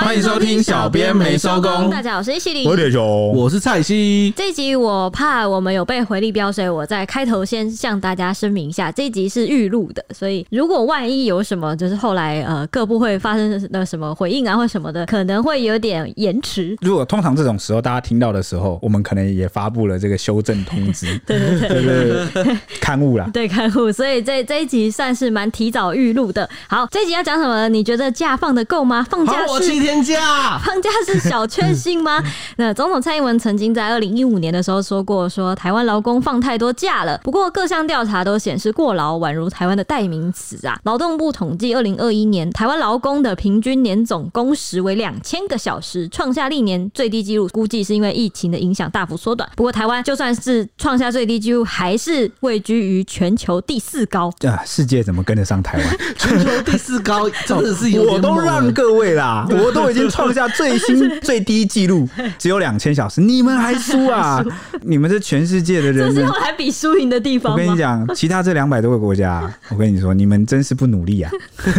[0.00, 1.90] 欢迎收听小编没收工。
[1.90, 4.32] 大家好，我是西林，我是熊，我是蔡西。
[4.34, 16.74] 这一集我怕我们有被回力标，所以我在开头先向大家声明一下，这一集是预录的，所以如果万一有什么，就是后来呃各部会发生的什么回应啊或什么的，可能会有点延迟。
[16.80, 26.48] 如果通常这种时候大家听到的时候，我们可能也发布了这个修正通知，对 对对，对对对，刊物啦， 对刊物，所以这这一集算是蛮提早预录的。
[26.68, 27.68] 好，这一集要讲什么？
[27.68, 29.06] 你觉得假放的够吗？
[29.10, 32.22] 放假是七天假，放假是小确幸吗？
[32.56, 37.18] 那总统蔡英文曾经在二零一五年的时候说过，说台湾劳工放太多假了。
[37.24, 40.78] 不过各项调查都显示，过劳宛如台湾的代名词啊。
[40.84, 47.48] 劳动部统计，二零二一年台湾劳工的平均年总工时为两千个小时，创下历年最低纪录。
[47.48, 49.48] 估计是因为疫情的影响大幅缩短。
[49.56, 54.32] 不过台湾就算是创下最低纪录，还是位居于全球第四高。
[54.46, 55.86] 啊，世界怎么跟得上台湾？
[56.16, 64.44] 全球第四高，真的是有我都让各位啦，我都已经创下最新最低纪录， 只有两千小时，你们还输啊？
[64.82, 67.52] 你们是全世界的人，这是后来比输赢的地方。
[67.52, 71.30] 我跟你讲，其他这两百多个国家， 我跟你说，你们真是不努力啊，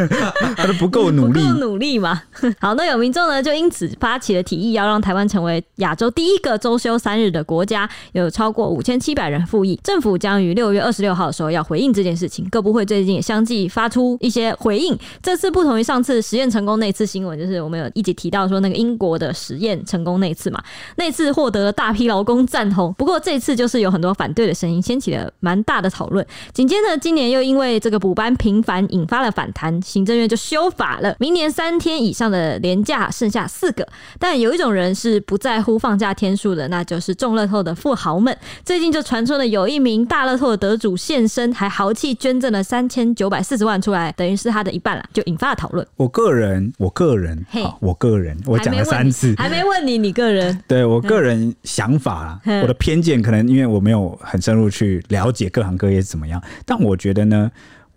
[0.55, 2.21] 他都不够努力，不够努力嘛。
[2.59, 12.47] 好，那有民众呢，就因此发起了提议，要让台湾成为亚洲第一个周休三日的国家，有超过五千七百人复议，政府将于六月二十六号的时候要回应这件事情。
[12.49, 20.63] 各部会最近也相继发出一些回应，这次不同于上次实验成功那次新闻，就是我们有一起提到说那个英国的实验成功那次嘛，
[20.95, 22.93] 那次获得了大批劳工赞同。
[22.93, 26.25] 不过这次就是有很多反对的声音，掀起了蛮大的讨论。
[26.53, 33.87] 紧接着今年又因为这个补班频繁，引发了反弹，行政院就修法了，明年三天以上的连假剩下四个。
[34.19, 38.35] 但有一种人是不在乎放假天数的，那就是中乐透的富豪们。
[38.63, 45.85] 最近就传出了有一名大乐透的得主现身，还豪气捐赠了三千九百四十万出来，等于是他的一半了，就引发了讨论。
[45.95, 57.51] 我个人，我个人，好，我个人，我讲了三次，还没问你，你个人，对我个人想法啦， 我的偏见可能因为我没有很深入去了解各行各业是怎么样，但我觉得呢。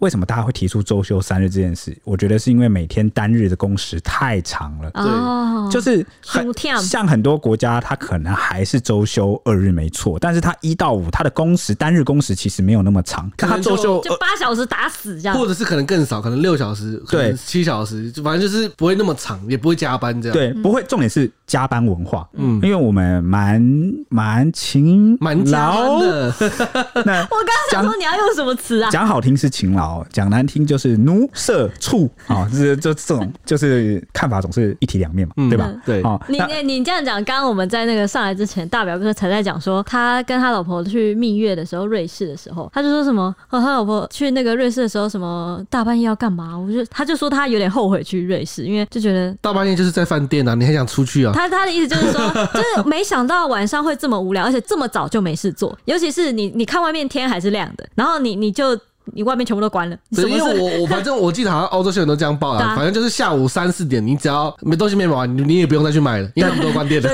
[0.05, 1.97] 为什么大家会提出周休三日这件事？
[2.05, 6.47] 我觉得是因为每天单日的工时太长了，对，就是很
[6.83, 20.85] 像很多国家，它可能还是周休二日没错，但是它一到五它的工时单日工时其实没有那么长，看它周休就八小时打死这样，或者是可能更少，可能六小时，对，七小时，就反正就是不会那么长，也不会加班这样，对，不会。
[20.87, 23.63] 重点是加班文化，嗯，因为我们蛮
[24.11, 26.33] 蛮勤蛮劳的。
[27.05, 28.91] 那我刚刚想说你要用什么词啊？
[28.91, 29.94] 讲好听是勤劳。
[30.11, 35.71] 讲难听就是奴色畜 啊，就是就这种，就是看法总是一体两面嘛，对吧？
[35.85, 46.57] 对啊，你你你这样讲，刚刚我们在那个上来之前，大表哥才在讲说，他跟他老婆去蜜月的时候，瑞士的时候，他就说什么和，他老婆去那个瑞士的时候，什么大半夜要干嘛？
[46.57, 51.33] 我就他就说他有点后悔去瑞士，因为就觉得大半夜就是在饭店啊，你还想出去啊？
[51.35, 58.79] 他他的意思就是说，就是没想到晚上会这么无聊，而且这么早就没事做，尤其是你你看外面天还是亮的，然后你你就。
[59.13, 67.11] 你外面全部都关了，对，因为我我反正我记得好像欧洲新闻都这样报啊，反正就是下午三四点，你只要没东西没买完，你你也不用再去买了，因为他们都关店了。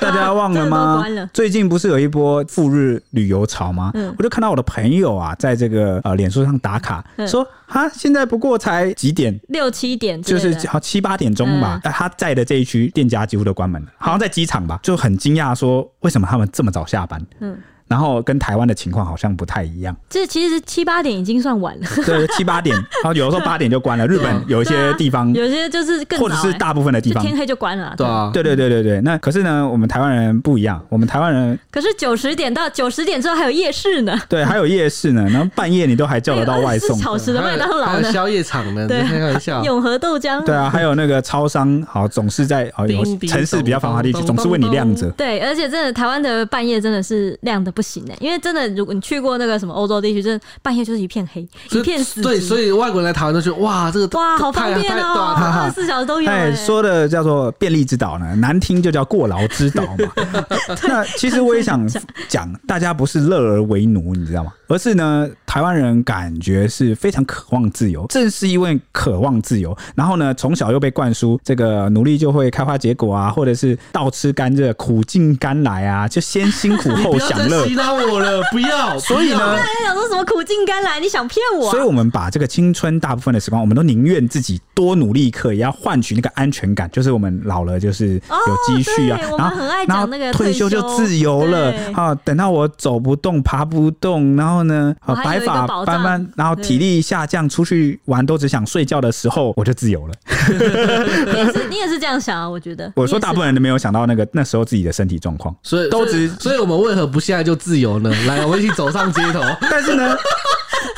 [0.00, 1.04] 大家忘了吗？
[1.34, 3.92] 最近不是有一波赴日旅游潮吗？
[4.18, 11.80] 我就看到我的朋友啊，在这个呃脸书上打卡，说哈，现在不过才几点，六七点，就是好七八点钟吧。
[11.84, 17.24] 他在的这一区店家几乎都关门了，好像在机场吧，就很惊讶说为什么他们这么早下班？
[17.40, 17.58] 嗯。
[17.88, 21.86] 然后跟台湾的情况好像不太一样，这其实七八点已经算晚了。
[22.04, 24.06] 对，七八点， 然后有的时候八点就关了。
[24.06, 27.94] 日本有一些地方，有些就是更或者是大部分的地方天黑就关了。
[27.96, 29.00] 对啊，对对对对对。
[29.02, 34.18] 那可是呢，我们台湾人不一样，我们台湾人可是九十点到九十点之后还有夜市呢。
[34.28, 35.26] 对，还有夜市呢。
[35.30, 39.62] 然后半夜你都还叫得到外送，小时的麦当劳呢，宵夜场呢，对，开玩笑。
[39.64, 45.08] 永和豆浆，对啊，还有那个超商，好总是在好有城市比较繁华地区，总是为你亮着。
[45.10, 48.66] 对，而且真的台湾的半夜真的是亮得不行哎，因为真的。
[48.74, 52.22] 如果你去过那个什么欧洲地区，真的半夜就是一片黑，一片死。
[52.22, 56.30] 对，所以外国人来台湾都觉得哇，这个哇好方便哦，二十四小时都有。
[56.30, 60.10] 哎，说的叫做便利之岛呢，难听就叫过劳之岛嘛。
[60.88, 61.86] 那其实我也想
[62.28, 64.52] 讲，大家不是乐而为奴，你知道吗？
[64.68, 77.65] 而是呢，台湾人感觉是非常渴望自由，正是因为渴望自由，然后呢，从小又被灌输这个努力就会开花结果啊，或者是倒吃甘蔗苦尽甘来啊，就先辛苦后享乐。
[77.74, 77.96] 不要？
[77.96, 78.98] 再洗我了，不要。
[78.98, 81.00] 所以呢，我刚才想说什么苦尽甘来？
[81.00, 81.70] 你想骗我？
[81.70, 92.14] 所以我们把这个青春大部分的时光，我们都宁愿自己多努力一刻，也要换取那个安全感，就是我们老了就是有积蓄啊，然后很爱讲那个退休就自由了啊。
[92.16, 94.66] 等到我走不动、爬不动，然后。
[94.66, 100.14] 呢，啊，白白发斑斑，然后体力下降，出去玩都只想睡觉的时候，我就自由了。
[100.48, 102.48] 你也是，你也是这样想啊？
[102.48, 108.10] 我觉得，我说大部分人都没有想到那个那时候自己的身体状况，所以都只，所以我们为何不现在就自由呢？
[108.26, 109.40] 来，我们一起走上街头。
[109.70, 110.16] 但是呢？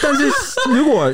[0.08, 0.30] 但是
[0.72, 1.12] 如果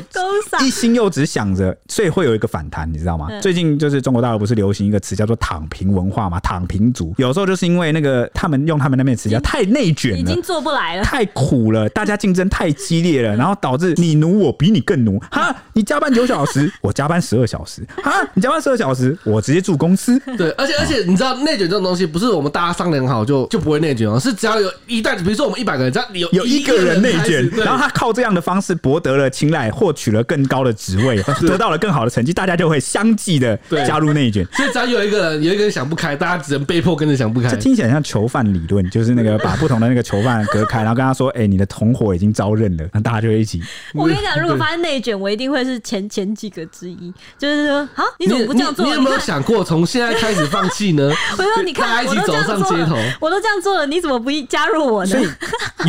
[0.61, 3.27] 一心又只想着，所以会有一个反弹，你知道吗？
[3.41, 7.13] 最近就是中国大陆不是流行一个词叫做“躺平文化”嘛，“躺平族”。
[7.19, 15.19] 有时候就是因为那个他们用他们那边词叫太内卷了，已经做不来了，太苦了，大家竞争太激烈了，然后导致你奴我比你更奴。
[15.31, 17.85] 哈，你加班九小时，我加班十二小时。
[18.03, 20.17] 哈，你加班十二小时，我直接住公司。
[20.37, 34.45] 对，而且而且你知道内卷这种东西，不是我们大家商量好就就不会内卷哦，是只要有一旦比如说我们一百个人，只要有有一个人内卷，然后他靠这样的方式博得了青睐，获取了更高的职位， 得到了更好的成绩，大家就会相继的加入内卷。
[34.53, 37.49] 所以只要有一个人有一个人想不开，大家只能被迫跟着想不开。
[37.49, 43.59] 这听起来像囚犯理论，就是那个把不同的那个囚犯隔开，然后跟他说：“哎、欸，你的同伙已经招认了。”那大家就会一起。
[43.95, 47.11] 我跟你讲，如果发现内卷，我一定会是前前几个之一。
[47.39, 48.85] 就是说，啊，你怎么不这样做？
[48.85, 51.11] 你，你，你有没有想过从现在开始放弃呢？
[51.35, 55.11] 我说， 你看，大家一起走上街头，我都这样做了，你怎么不加入我呢？
[55.11, 55.27] 所以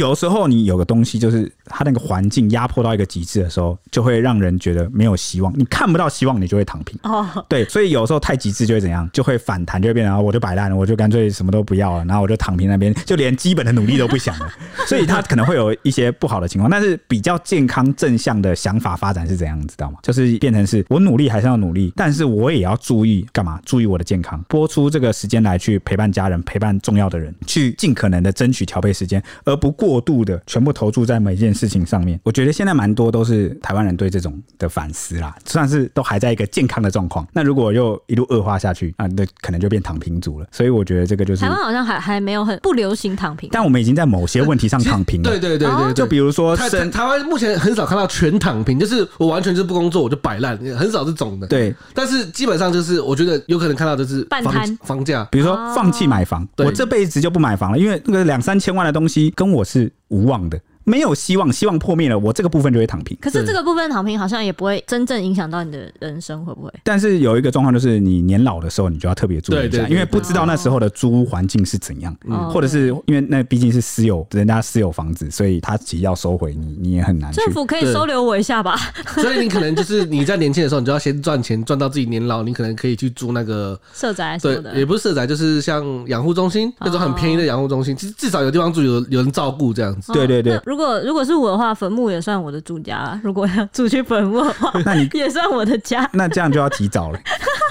[0.01, 5.53] 有时候你有个东西，就是它那个环境压迫到一个极致的时候，就会让人觉得没有希望。
[5.57, 6.99] 你看不到希望，你就会躺平。
[7.03, 9.09] 哦，对，所以有时候太极致就会怎样？
[9.13, 14.49] 就会反弹，就会变成我就摆烂了，我就干脆什么都不要了，然后我就躺平那边，就连基本的努力都不想了。
[14.87, 19.59] 所以他可能会有一些不好的情况，但是比较健康正向的想法发展是怎样？
[19.61, 19.99] 你知道吗？
[20.03, 23.61] 就是变成是我努力还是要努力，但是我也要注意干嘛？
[23.65, 32.19] 注意我的健康，播出这个时间来去陪伴家人，陪伴重要的人，去尽可能的争取调配时间，而不过度的全部投注在每件事情上面。
[32.23, 37.27] 我觉得现在蛮多都是台湾人对这种的反思啦，算是都还在一个健康的状况。
[37.33, 40.47] 那如果又一路恶化下去啊，那可能就变躺平族了。
[40.51, 45.31] 所以我觉得这个就是台湾好像还还没有很不流行躺平，但我们已经在某些问题上躺平了。
[45.31, 51.47] 对对对对，对，就比如说台台湾目前很少看到全躺平，就是我完全就不工作我就摆烂，很少这种的。
[51.47, 60.59] 对，但是基本上就是我觉得有可能看到就是房半摊房价，比如说放弃买房，我这辈子就不买房了，因为那个两三千万的东西跟我是无望的。
[60.87, 63.19] 没有希望，希望破灭了，我这个部分就会躺平。
[63.21, 66.73] 可是这个部分躺平好像也不会真正影响到你的人生，会不会？
[66.85, 77.33] 但是有一个状况就是，你年老的时候，你就要特别注意一下，对对对对，因为不知道那时候的租屋环境是怎样，嗯、或者是因为那毕竟是私有，人家私有房子，所以他其实要收回你，你也很难。
[77.33, 78.79] 政府可以收留我一下吧？
[79.17, 90.13] 所以你可能就是你在年轻的时候，你就要先赚钱，赚到自己年老，你可能可以去租那个社宅什么的，对，也不是社宅，就是像养护中心那种很便宜的养护中心，至至少有地方住，有有人照顾这样子。
[90.13, 91.47] 对对对，如果如果是我。
[91.47, 93.19] 的话，坟墓也算我的住家了。
[93.25, 96.07] 如果要住去坟墓的话， 那你也算我的家。
[96.13, 97.19] 那这样就要提早了。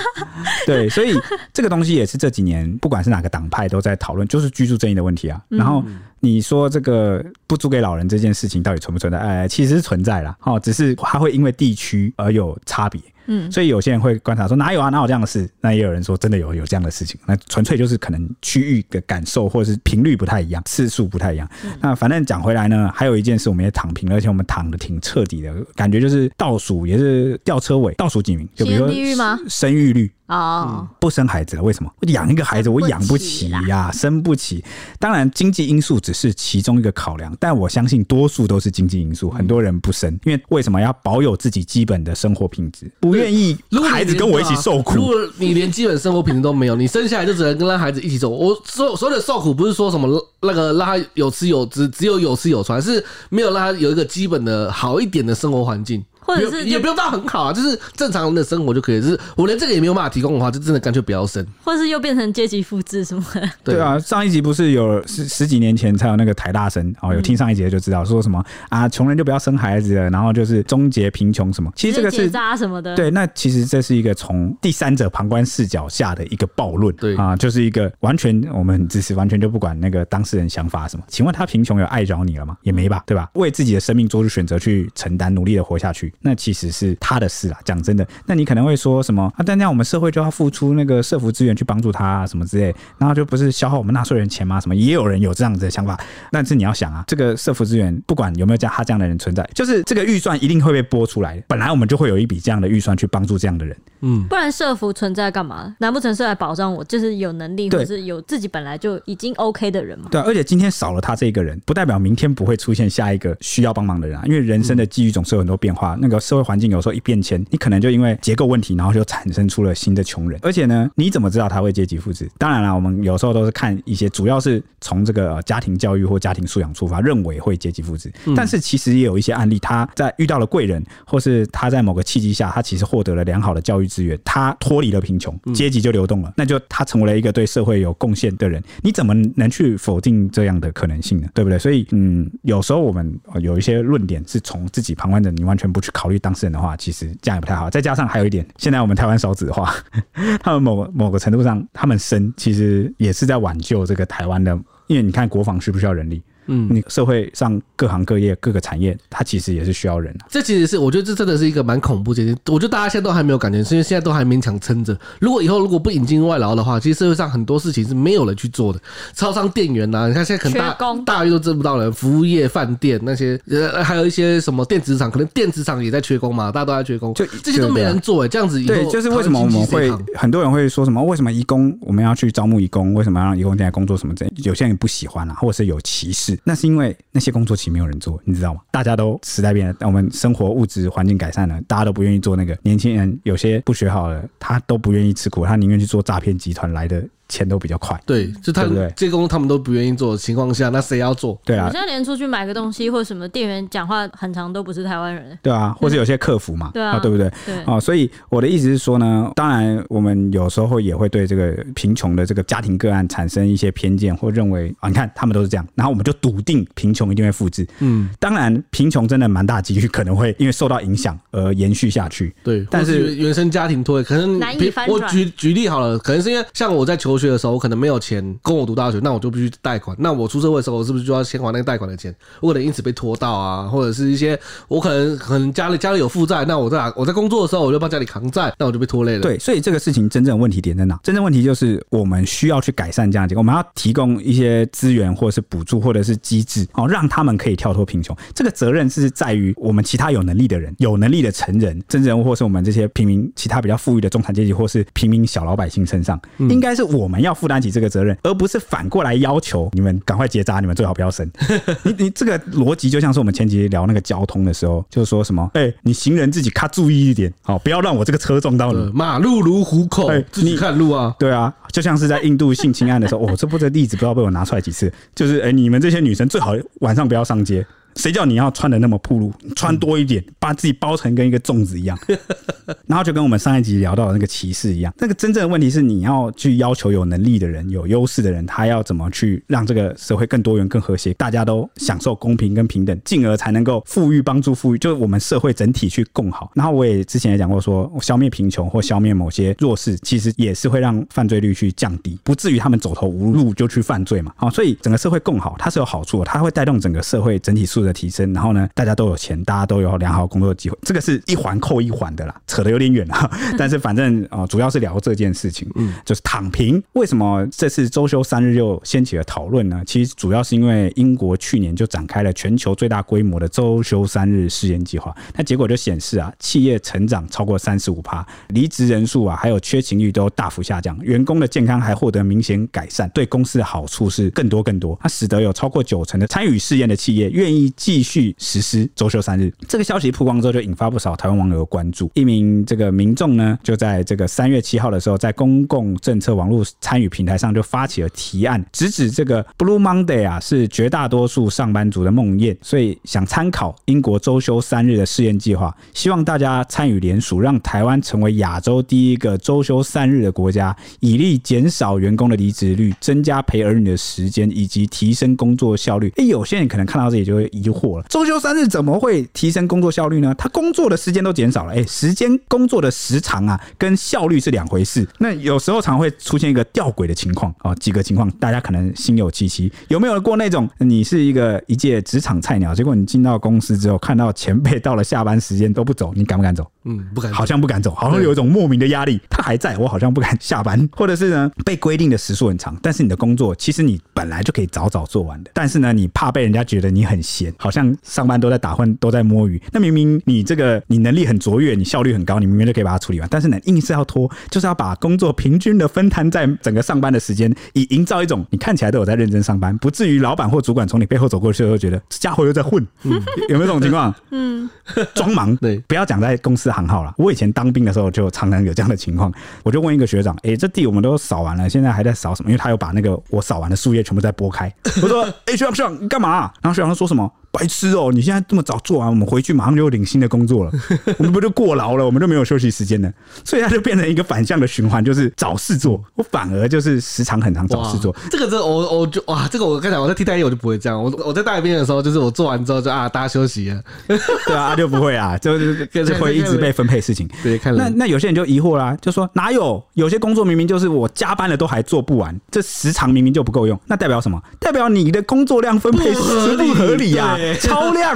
[0.65, 1.13] 对，所以
[1.53, 5.39] 这个东西也是这几年不管是哪个党派都在讨论，就是居住正义的问题啊。
[5.49, 5.83] 然后
[6.19, 9.19] 你说这个不租给老人这件事情到底存不存在？
[9.19, 10.35] 哎，其实是存在啦。
[10.41, 12.99] 哦，只是它会因为地区而有差别。
[13.27, 15.49] 嗯，所以有些人会观察说哪有啊，哪有这样的事？
[15.61, 21.49] 那也有人说真的有有这样的事情，那纯粹就是可能区域的感受或者是频率不太一样，次数不太一样。
[21.63, 30.11] 嗯、那反正讲回来呢，还有一件事我们也躺平了，而且我们躺的挺彻底的，感觉就是倒数也是吊车尾，倒数几名，就比如说生育率。
[30.27, 31.91] 哦、嗯，不生孩子了，为什么？
[32.01, 34.63] 我养一个孩子，我养不起呀、啊，生不起。
[34.97, 39.29] 当然，经济因素只是其中一个考量，但我相信多数都是经济因素。
[39.29, 42.91] 很多人不生，因为为什么要保有自己基本的生活品质？
[42.99, 43.57] 不愿意
[43.89, 44.95] 孩子跟我一起受苦。
[44.95, 48.29] 如果你连基本生活品质都没有，你生下来就只能跟让孩子一起走。
[48.29, 50.07] 我所所有的受苦，不是说什么
[50.41, 56.03] 那个让他有吃有只只有有吃有穿，是没有让他有一个基本的好一点的生活环境。
[56.25, 59.01] 或者是也不用到很好啊，就是正常人的生活就可以。
[59.01, 61.45] 就是我连这个也没有办法提供的话，就真的干脆不要生。
[61.63, 63.49] 或者是又变成阶级复制什么的。
[63.63, 71.71] 对啊，上一集不是有十十几年前才有那个台大生哦，有听上一集就知道说什么啊，穷人就不要生孩子了，然后就是终结贫穷什么。
[71.75, 72.95] 其实这个是渣什么的。
[72.95, 76.95] 对，那其实这是一个从第三者旁观视角下的一个暴论。
[76.95, 81.03] 对啊，就是一个完全我们只是完全就不管那个当事人想法什么。
[81.07, 82.57] 请问他贫穷有碍着你了吗？
[82.63, 83.29] 也没吧，对吧？
[83.33, 86.95] 为自己的生命做出选择去承担，努力的活下去，那其实是。
[86.99, 89.43] 他的事啊，讲真的，那你可能会说什么啊？
[89.45, 94.59] 但这样我们社会就要付出那个社福资源去帮助他啊，什么之类，然后就不是消耗我们纳税人钱吗？
[94.59, 95.99] 什么也有人有这样子的想法，
[96.31, 101.43] 但是你要想啊，这个社福资源不管有没有这样他这样的人存在，就是这个预算一定会被拨出来的。
[101.47, 105.75] 本来我们就会有一笔这样的预算去帮助这样的人，嗯，不然社福存在干嘛？
[105.79, 110.07] 难不成是来保障我就是有能力或者是有自己本来就已经 OK 的人吗？
[110.09, 115.97] 对，而且今天少了他这一个人，不代表明天不会出现下一个需要帮忙的人啊，因为人生的际遇总是有很多变化。
[116.05, 120.39] 那个社会环境有时候一变迁，你可能就因为结构问题，然后就产生出了新的穷人。
[120.43, 122.29] 而且呢，你怎么知道他会阶级复制？
[122.37, 128.11] 当然了，我们有时候都是看一些，主要是从这个家庭教育或家庭素养出发，认为会阶级复制。
[128.35, 138.63] 但是其实也有一些案例，他在遇到了贵人，或是他在某个契机下，他其实获得了良好的教育资源，他脱离了贫穷，阶级就流动了，那就他成为了一个对社会有贡献的人。
[138.83, 141.27] 你怎么能去否定这样的可能性呢？
[141.33, 141.57] 对不对？
[141.57, 147.69] 所以，嗯，有时候我们有一些论点是从自己旁观者，你完全不去考虑当事人的话，其实这样也不太好。
[147.69, 149.73] 再加上还有一点，现在我们台湾少子化，
[150.43, 154.53] 他们某某个程度上，他们生其实也是在挽救这个台湾的，
[154.87, 156.21] 因为你看国防需不需要人力？
[156.47, 160.27] 嗯，你社会上各行各业各个产业，它其实也是需要人的、啊。
[160.29, 162.23] 这其实是我觉得这真的是一个蛮恐怖的。
[162.47, 164.97] 我觉得大家现在都还没有感觉，是因为现在都还勉强撑着。
[165.19, 168.79] 如果以后如果不引进外劳的话，其实社会上很多事情是没有人去做的。
[169.13, 170.75] 超商店员呐、啊，你看现在可能大
[171.05, 171.91] 大约都挣不到人。
[171.91, 178.27] 服务业、饭店那些，呃，还有一些什么电子厂，可能电子厂也在缺工嘛，大家都在缺工，就这些都没人做哎。
[178.27, 181.01] 这样子以后对，就是为什么我们会很多人会说什么？
[181.03, 182.93] 为什么移工我们要去招募移工？
[182.93, 183.95] 为什么要让移工进来工作？
[183.95, 186.34] 什么这有些人不喜欢啊，或者是有歧视？
[186.43, 186.95] 那是因为。
[187.11, 188.59] 那些工作其实没有人做，你知道吗？
[188.71, 192.57] 大家都时代变了，我们生活物质环境改善了，大家都不愿意做那个。
[192.61, 197.01] 年轻人有些不学好了，他都不愿意吃苦，他宁愿去做诈骗集团来的。
[197.27, 201.39] 钱都比较快，对，就他们这工他们都不愿意做的情况下，那谁要做？
[201.43, 207.31] 对啊，我现在连出去买个东西或者什么，店员讲话很长都不是台湾人，对啊，或是有些客服嘛，对啊，对不对？
[207.45, 217.67] 对啊，所以我的意思是说呢，当然我们有时候也会对这个贫穷的这个家庭个案产生一些偏见，或认为啊，你看他们都是这样，然后我们就笃定贫穷一定会复制。
[217.79, 222.35] 嗯，当然贫穷真的蛮大几率可能会因为受到影响而延续下去。
[222.43, 225.01] 对，但是原生家庭拖可能难以翻转。
[225.01, 227.95] 我举举例好了，可能是因为像我在求学的时候，我可能没有。
[228.05, 229.97] 钱供我读大学，那我就必须贷款。
[229.99, 232.13] 那我出社会的时候，我是不是就要先还那个贷款的钱？
[232.39, 239.21] 我可能因此被拖到啊，或者是一些我可能可能家里家里有负债，那我在我在工作的时候，我就帮家里扛债，那我就被拖累了。
[239.21, 240.99] 对，所以这个事情真正问题点在哪？
[241.01, 248.15] 真正问题就是我们需要去改善这样结构，我们要提供一些资源，或者是补助，或者是机制，哦，让他们可以跳脱贫穷。
[248.35, 261.29] 这个责任是在于我们其他有能力的人，有能力的成人、真人，或是我们这些平民、其他比较富裕的中产阶级，或是平民小老百姓身上，应该是我们要负担起这个责任，而不是反过来要求你们赶快结扎，你们最好不要生。
[261.83, 268.91] 你你这个逻辑就像是我们前几天聊那个交通的时候，就是说什么，哎，你行人自己卡注意一点，好，不要让我这个车撞到你。
[268.93, 271.15] 马路如虎口，哎，自己看路啊。
[271.19, 277.65] 对啊，就像是在印度性侵案的时候，哦，这不这例子不知道被我拿出来几次，就是哎，你们这些女生最好晚上不要上街。
[277.95, 279.31] 谁叫你要穿的那么暴露？
[279.55, 281.97] 穿多一点，把自己包成跟一个粽子一样。
[282.87, 284.93] 然后就跟我们上一集聊到的那个歧视一样。
[284.97, 296.51] 那个真正的问题是，你要去要求有能力的人、有优势的人，他要怎么去让这个社会更多元、更和谐，大家都享受公平跟平等，进而才能够富裕、帮助富裕，就是我们社会整体去共好。
[296.55, 304.33] 然后我也之前也讲过说，说消灭贫穷或消灭某些弱势，其实也是会让犯罪率去降低，不至于他们走投无路就去犯罪嘛。
[304.35, 313.31] 好，所以整个社会共好，它是有好处的，它会带动整个社会整体素质的提升，然后呢，大家都有钱，大家都有良好工作机会，这个是一环扣一环的啦，扯得有点远了。
[313.57, 316.81] 但是反正啊、呃，主要是聊这件事情，嗯，就是躺平。
[316.93, 319.81] 为什么这次周休三日又掀起了讨论呢？
[319.85, 334.97] 其实主要是因为英国去年就展开了全球最大规模的周休三日试验计划，那结果就显示啊，企业成长超过三十五趴，离职人数啊，还有缺勤率都大幅下降，员工的健康还获得明显改善，对公司的好处是更多更多。
[335.01, 338.35] 它使得有超过九成的参与试验的企业愿意继续。
[338.37, 342.11] 实施周休三日，这个消息曝光之后，就引发不少台湾网友的关注。
[342.13, 366.11] 一名这个民众呢，就在这个三月七号的时候，在公共政策网络参与平台上就发起了提案，直指这个 Blue Monday 啊是绝大多数上班族的梦魇，所以想参考英国周休三日的试验计划，希望大家参与联署，让台湾成为亚洲第一个周休三日的国家，以利减少员工的离职率，增加陪儿女的时间，以及提升工作效率。
[366.17, 368.05] 哎，有些人可能看到这里就会疑惑了。
[368.09, 370.33] 周休三日怎么会提升工作效率呢？
[370.37, 375.07] 他工作的时间都减少了，哎，时间工作的时长啊，跟效率是两回事。
[375.19, 379.71] 那有时候常会出现一个吊诡的情况啊，几个情况，大家可能心有戚戚。
[379.87, 386.69] 有没有过那种你是一个一介职场菜鸟，结果你进到公司之后，看到前辈到了下班时间都不走，你敢不敢走？
[386.83, 389.19] 嗯，不敢，好像不敢走，好像有一种莫名的压力。
[389.29, 399.61] 他还在，我好像不敢下班，或者是呢，被规定的时数很长，但是你的工作其实你本来就可以早早做完的，但是呢，你怕被人家觉得你很闲，好像上班都在打混，都在摸鱼。
[399.71, 412.85] 那明明你这个你能力很卓越，你效率很高，你明明就可以把它处理完，但是呢，硬是要拖，就是要把工作平均的分摊在整个上班的时间，以营造一种你看起来都有在认真上班，不至于老板或主管从你背后走过去都觉得这家伙又在混。
[413.03, 414.13] 嗯，有没有这种情况？
[414.31, 414.69] 嗯，
[415.13, 415.55] 装忙。
[415.57, 417.13] 对，不要讲在公司行号了。
[417.17, 419.31] 我以前当兵的时候就常常有这样的情况，
[419.63, 424.71] 我就问一个学长：“哎、欸，这地我们都扫完了，现在还在扫什么？”因为他又把那个我扫完的树叶全部在拨开。
[425.01, 427.31] 我说：“哎、欸，学长学长，你干嘛？”然后学长说什么？
[427.55, 428.11] 白痴哦！
[428.13, 430.71] 你现在这么早做完，我们回去马上就领新的工作了，
[431.17, 432.05] 我们不就过劳了？
[432.05, 433.09] 我们就没有休息时间了，
[433.45, 436.03] 所以它就变成一个反向的循环，就是找事做。
[436.15, 438.13] 我反而就是时常很长找事做。
[438.29, 441.01] 这个，这我我就哇，这个我刚才我在替代役我就不会这样。
[441.01, 443.81] 我我在大兵的时候，就是我做完之后就啊，大家休息了，
[444.45, 445.57] 对啊，就不会啊，就
[445.87, 447.29] 就会一直被分配事情。
[447.41, 449.81] 对，看那那有些人就疑惑啦，就说哪有？
[449.93, 454.41] 有些工作明明就是我加班了都还做不完，这时长明明就不够用，那代表什么？
[454.59, 458.15] 代表你的工作量分配是不合理啊，超量。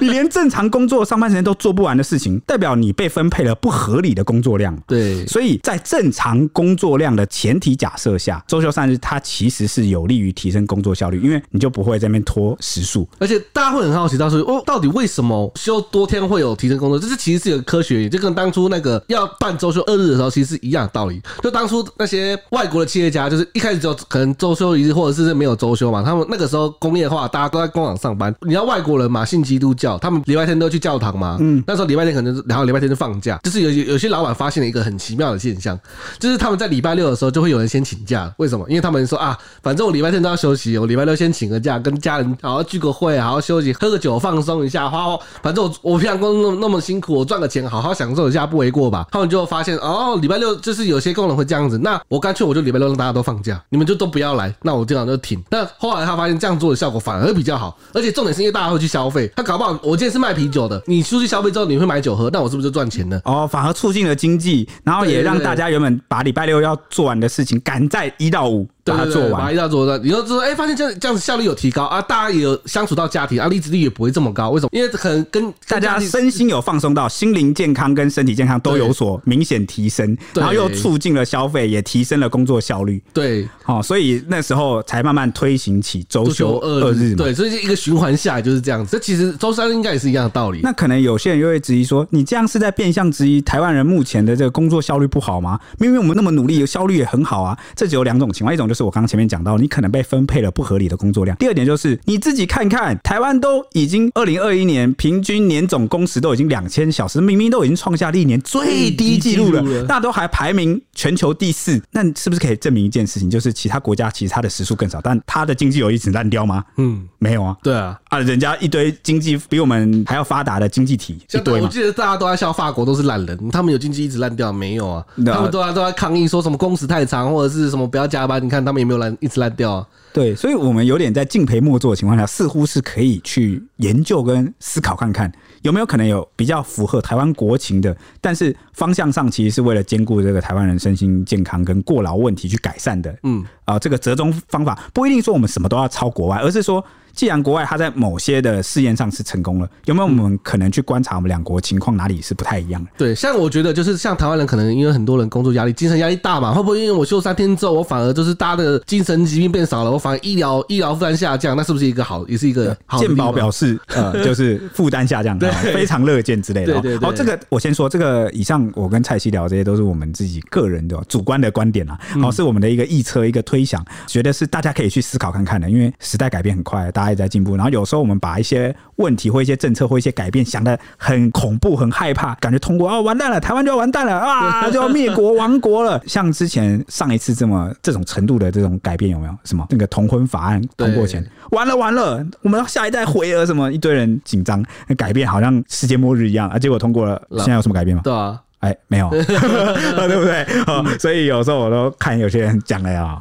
[0.00, 4.76] 你连正常工作上班时间都做不完的事情，代表你被分配了不合理的工作量。
[4.86, 13.08] 对，所以在正常工作量的前提假设下，周休三日它其实是有利于提升工作效率，因为你就不会在那边拖时数。
[13.18, 16.98] 而且大家会很好奇，到时候哦，到底为什么休多天会有提升工作？
[16.98, 21.22] 这是其实是有科学，就跟当初那个要办周休二日的时候，其实是一样的道理。
[21.42, 29.06] 就当初那些外国的企业家，就是一开始就可能周休一日，或者是没有周休嘛，他们那个时候工业化，大家都在工厂上班，你知道外国人。
[29.06, 31.36] 嘛信基督教，他们礼拜天都去教堂嘛。
[31.40, 33.38] 嗯，那时候礼拜天可能，然后礼拜天就放假。
[33.44, 35.78] 就是有有些老板发现了一个很奇妙的现象，
[36.18, 38.30] 就是他们在礼拜六的时候就会有人先请假。
[38.38, 38.66] 为什么？
[38.68, 44.90] 因为他们说啊，反正我礼拜天都要休息，我礼拜六先请个假，跟家人好好聚个会，好好休息，喝个酒放松一下。
[44.90, 49.06] 花，反正我我平常工作那么那么辛苦，我赚个钱，好好享受一下不为过吧？
[49.12, 51.78] 他们就发现哦，礼拜六就是有些工人会这样子。
[51.78, 55.40] 那我干脆我就礼拜六让大家都放假，你们就都不要来，那我这样就停。
[55.48, 63.20] 那后来他发现这样做的效果反而比较好，而且重点是因为大家会去消费，他搞不好我今天是卖啤酒的，你出去消费之后你会买酒喝，那我是不是就赚钱了？
[63.26, 68.66] 哦，反而促进了经济，然后也让大家原本把礼拜六要做完的事情赶在一到五。
[68.86, 74.50] 把它做完，把一大做完，你就说，哎，发现这这样子效率有提高啊，大家也有相处到家庭啊，离职率也不会这么高。
[74.50, 74.70] 为什么？
[74.72, 83.02] 因为可能跟大家身心有放松到，心灵健康跟身体健康都有所明显提升，然后又促进了消费，也提升了工作效率。
[83.12, 87.14] 对，好，所以那时候才慢慢推行起周休二日。
[87.14, 88.92] 对，所以一个循环下来就是这样子。
[88.92, 90.60] 这其实周三应该也是一样的道理。
[90.62, 95.58] 那可能有些人又会质疑说，你这样是在变相质疑台湾人目前的这个工作效率不好吗？
[95.78, 97.56] 明明我们那么努力，效率也很好啊。
[97.74, 99.56] 这只有两种情况，一种就是我刚刚前面讲到。
[99.56, 101.34] 你可能被分配了不合理的工作量。
[101.38, 116.62] 第二点就是你自己看看，台湾都已经二零二一年平均年总工时都已经两千小时，明明都已经创下历年最低纪录了，那都还排名全球第四，那是不是可以证明一件事情，就是其他国家其实它的时数更少，但它的经济有一直烂掉吗？
[116.76, 117.56] 嗯，没有啊。
[117.62, 125.04] 对啊，啊，人家一堆经济比我们还要发达的经济体一堆，我记得大家都在笑法国都是懒人，他们有经济一直烂掉没有啊？
[125.24, 129.86] 他们都在都在抗议说什么工时太长或者是什么不要加班，你看他们有没有烂一直烂掉啊？
[130.12, 135.30] 对，所以我们有点在敬陪末座的情况下，似乎是可以去研究跟思考看看，
[135.62, 143.16] 有没有可能有比较符合台湾国情的，但是方向上其实是为了兼顾这个台湾人身心健康跟过劳问题去改善的。
[143.22, 146.84] 嗯，啊，这个折中方法不一定说我们什么都要抄国外，而是说。
[147.16, 152.90] 既然国外它在某些的试验上是成功了，有没有我们可能去观察我们两国情况哪里是不太一样的？
[152.98, 166.74] 对，像我觉得就是像台湾人可能因为很多人工作压力、精神压力大嘛，会不会因为我休三天之后，我反而就是大家的精神疾病变少了，我反而医疗医疗负担下降，那是不是一个好，也是一个好健保表示呃，就是负担下降， 对，非常乐见之类的。
[166.74, 167.06] 对对对。
[167.06, 177.86] 好，这个我先说，这个以上我跟蔡西聊这些都是我们自己个人的主观的观点啊，好，是我们的一个臆测、一个推想，觉得是大家可以去思考看看的，因为时代改变很快，大家也在进步，然后有。
[177.86, 186.02] 时候我们把一些问题或一些政策或一些改变想的很恐怖、很害怕，感觉通过哦，完蛋了，台湾就要完蛋了啊， 就要灭国亡国了。
[186.04, 189.38] 像之前上一次这么这种程度的这种改变有没有？
[189.44, 193.70] 什么那个同婚法案通过前，完了完了，我们下一代毁了什么？
[193.70, 194.60] 一堆人紧张，
[194.96, 196.58] 改变好像世界末日一样啊。
[196.58, 198.02] 结果通过了，现在有什么改变吗？
[198.02, 200.98] 对啊，哎，没有， 对不对？
[200.98, 203.16] 所以有时候我都看有些人讲了呀。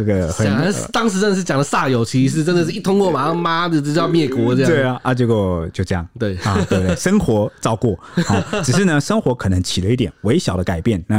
[0.00, 0.46] 这个很
[0.92, 4.70] 当时真的是讲的煞有其事，真的是一通过马上妈的这叫灭国这样。
[4.70, 6.06] 对啊，啊结果就这样。
[6.18, 6.96] 对啊，对对？
[6.96, 11.02] 生活照过，好， 只是呢，生活可能起了一点微小的改变。
[11.06, 11.16] 那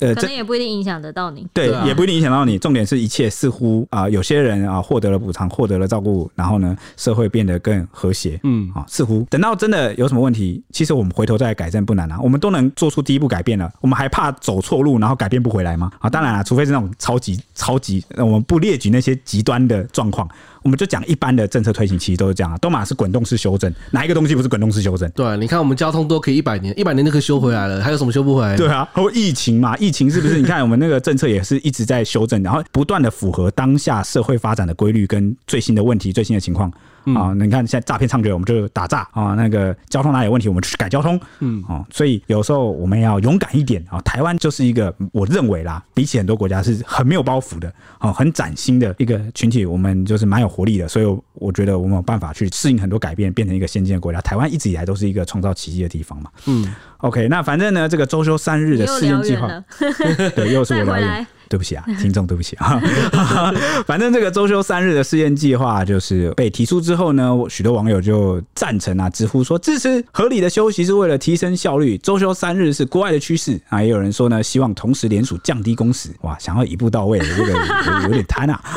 [0.00, 1.46] 呃，可能也不一定影响得到你。
[1.54, 2.58] 对，也不一定影响到你。
[2.58, 8.40] 重点是一切似乎啊，有些人啊获得了补偿，获得了照顾，然后呢，社会变得更和谐。
[8.42, 12.18] 嗯，啊，似乎等到真的有什么问题，其实我们回头再改正不难啊。
[12.20, 15.90] 我们都能做出第一步改变了，我们还怕走错路，然后改变不回来吗？
[16.00, 18.04] 啊，当然了，除非是那种超级超级。
[18.26, 20.28] 我们不列举那些极端的状况。
[20.64, 25.08] 我们就讲一般的政策推行，其实都是这样啊，都嘛是滚动式修正，哪一个东西不是滚动式修正？
[25.10, 28.56] 对，你看我们交通都可以一百年，一百年就可以修回来了，还有什么修不回来？
[28.56, 30.38] 对啊，或疫情嘛，疫情是不是？
[30.38, 36.72] 你看我们那个政策也是一直在修正，然后不断的符合当下社会发展的规律跟最新的问题、最新的情况。
[37.06, 41.20] 嗯、啊，你看现在诈骗猖獗，我们就打诈啊；那个交通哪有问题，我们就去改交通。
[41.40, 44.00] 嗯，哦，所以有时候我们要勇敢一点啊。
[44.00, 50.86] 台湾就是一个我认为啦，比起很多国家是很没有包袱的，哦，很崭新的一个群体，我们就是蛮有活力的。
[50.86, 54.20] 所以我觉得我们有办法去适应很多改变，变成一个先进的国家。
[54.20, 56.30] 台湾一直以来都是一个创造奇迹的地方嘛。
[56.46, 59.48] 嗯，OK，那反正呢，这个周休三日的试验计划，
[60.36, 61.26] 对，又是我聊远。
[61.48, 62.80] 对不起啊，听众，对不起啊。
[63.86, 73.82] 反正这个周休三日的试验计划就是被提出之后呢，许多网友就赞成啊，直呼说支持合理的休息是为了提升效率，周休三日是国外的趋势啊。
[73.82, 78.60] 也有人说呢，希望同时联署降低工时，哇，想要一步到位，这个有，有点贪啊。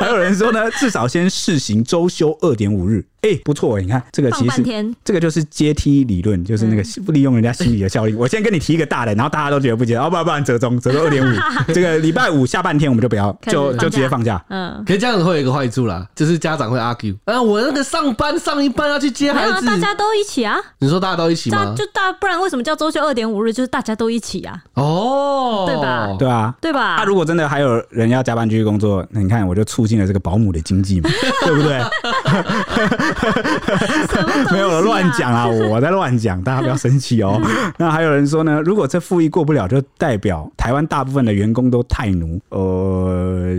[0.00, 3.04] 还有人说呢，至少先试行周休二点五日。
[3.22, 4.64] 哎、欸，不错，你看这个其实
[5.04, 8.18] 这个就是阶梯理论，就是那个不利用人家心理的效应。
[8.18, 11.28] 我先跟你提一个大的，然后大家都觉得不接，哦，不然不然折中，折中二点五。
[11.72, 14.44] 这个礼拜五下半天我们就不要，就就直接放假。
[14.48, 17.16] 嗯，可是这样子会有一个坏处啦，就是家长会 argue。
[17.26, 20.58] 啊，我那个上班上一班要去接孩子，大家都一起啊。
[20.80, 21.72] 你说大家都一起吗？
[21.76, 23.52] 就大，不然为什么叫周休二点五日？
[23.52, 24.60] 就是大家都一起啊。
[24.74, 26.16] 哦，对吧？
[26.18, 26.96] 对啊，对吧？
[26.98, 31.08] 那如果真的还有人要加班继续工作，那你看我就促进了这个保姆的经济嘛，
[31.46, 31.80] 对不对？
[34.52, 35.46] 没有了，乱讲啊！
[35.46, 37.40] 我在乱讲，大家不要生气哦。
[37.78, 42.40] 那还有人说呢，如果这复议过不了，就代表台湾大部分的员工都太奴。
[42.50, 43.54] 呃，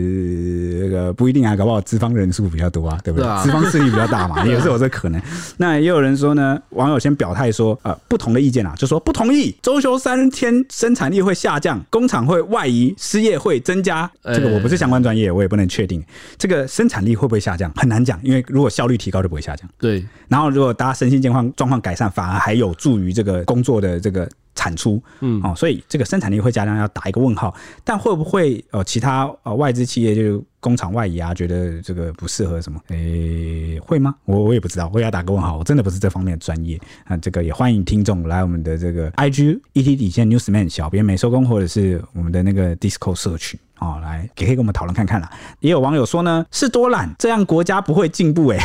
[0.82, 3.44] 这个不一定啊，搞不好资方人数比较多啊，对不对？
[3.44, 5.22] 资方势力比较大嘛， 也是有这可能。
[5.58, 14.10] 那也有人说呢，网友先表态说，呃，不同的意见啊，就说不同意，周休三天，生产力会下降，工厂会外移，失业会增加。
[14.24, 16.04] 这个我不是相关专业，我也不能确定。
[16.38, 19.69] 这个生产力会不会下降，很难讲，因为如果效率提高，就不会下降。
[19.77, 20.03] 对。
[20.27, 27.53] 然后，如果大家身心健康状况改善，反而还有助于这个工作的这个产出，嗯，哦，所以这个生产力会加量，要打一个问号。
[27.84, 32.79] 但会不会呃，其他呃外资企业就工厂外移啊，觉得这个不适合什么？
[32.88, 34.15] 诶，会吗？
[34.25, 35.58] 我我也不知道，我也要打个问号。
[35.58, 37.17] 我真的不是这方面的专业啊。
[37.17, 45.29] 这个也欢迎听众来我们的这个 IG ET 底线 Newsman 小编美收工，或者是我们的那个 Discord 社群啊，来也可以跟我们讨论看看啦。
[45.60, 48.60] 也有网友说呢，是多懒，这样国家不会进步诶。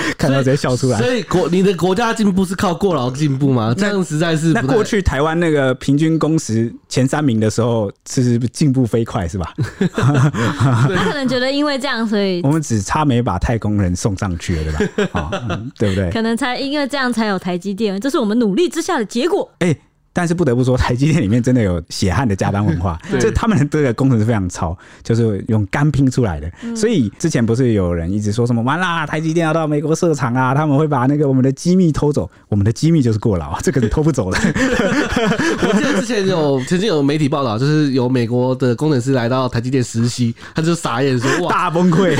[0.18, 3.74] 看到直接笑出来，所以国你的国家进步是靠过劳进步吗？
[3.76, 9.52] 这样实在是那过去台湾那个平均工时前三名的时候，其实进步飞快是吧？
[9.94, 15.20] 他可能觉得因为这样，所以 我们只差没把太空人送上去了，对吧？
[15.20, 16.10] 啊、嗯，对不对？
[16.10, 19.50] 可能才因为这样才有台积电，这是我们努力之下的结果。
[19.58, 19.80] 哎、欸。
[20.16, 26.50] 但是不得不说，台积电里面真的有血汗的加班文化， 这他们的这个工程是非常糙，就是用肝拼出来的。
[26.74, 34.38] 所以之前不是有人一直说什么完啦，台积电要到美国设厂啊，他们会把那个我们的机密偷走，我们的机密就是过劳， 这个是偷不走的。
[34.48, 42.16] 我记得之前有曾经有媒体报道，就是有美国的工程师来到台积电实习，他就傻眼说：“哇，大崩溃，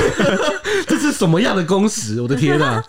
[0.85, 2.21] 这是什么样的工时？
[2.21, 2.83] 我的天啊！”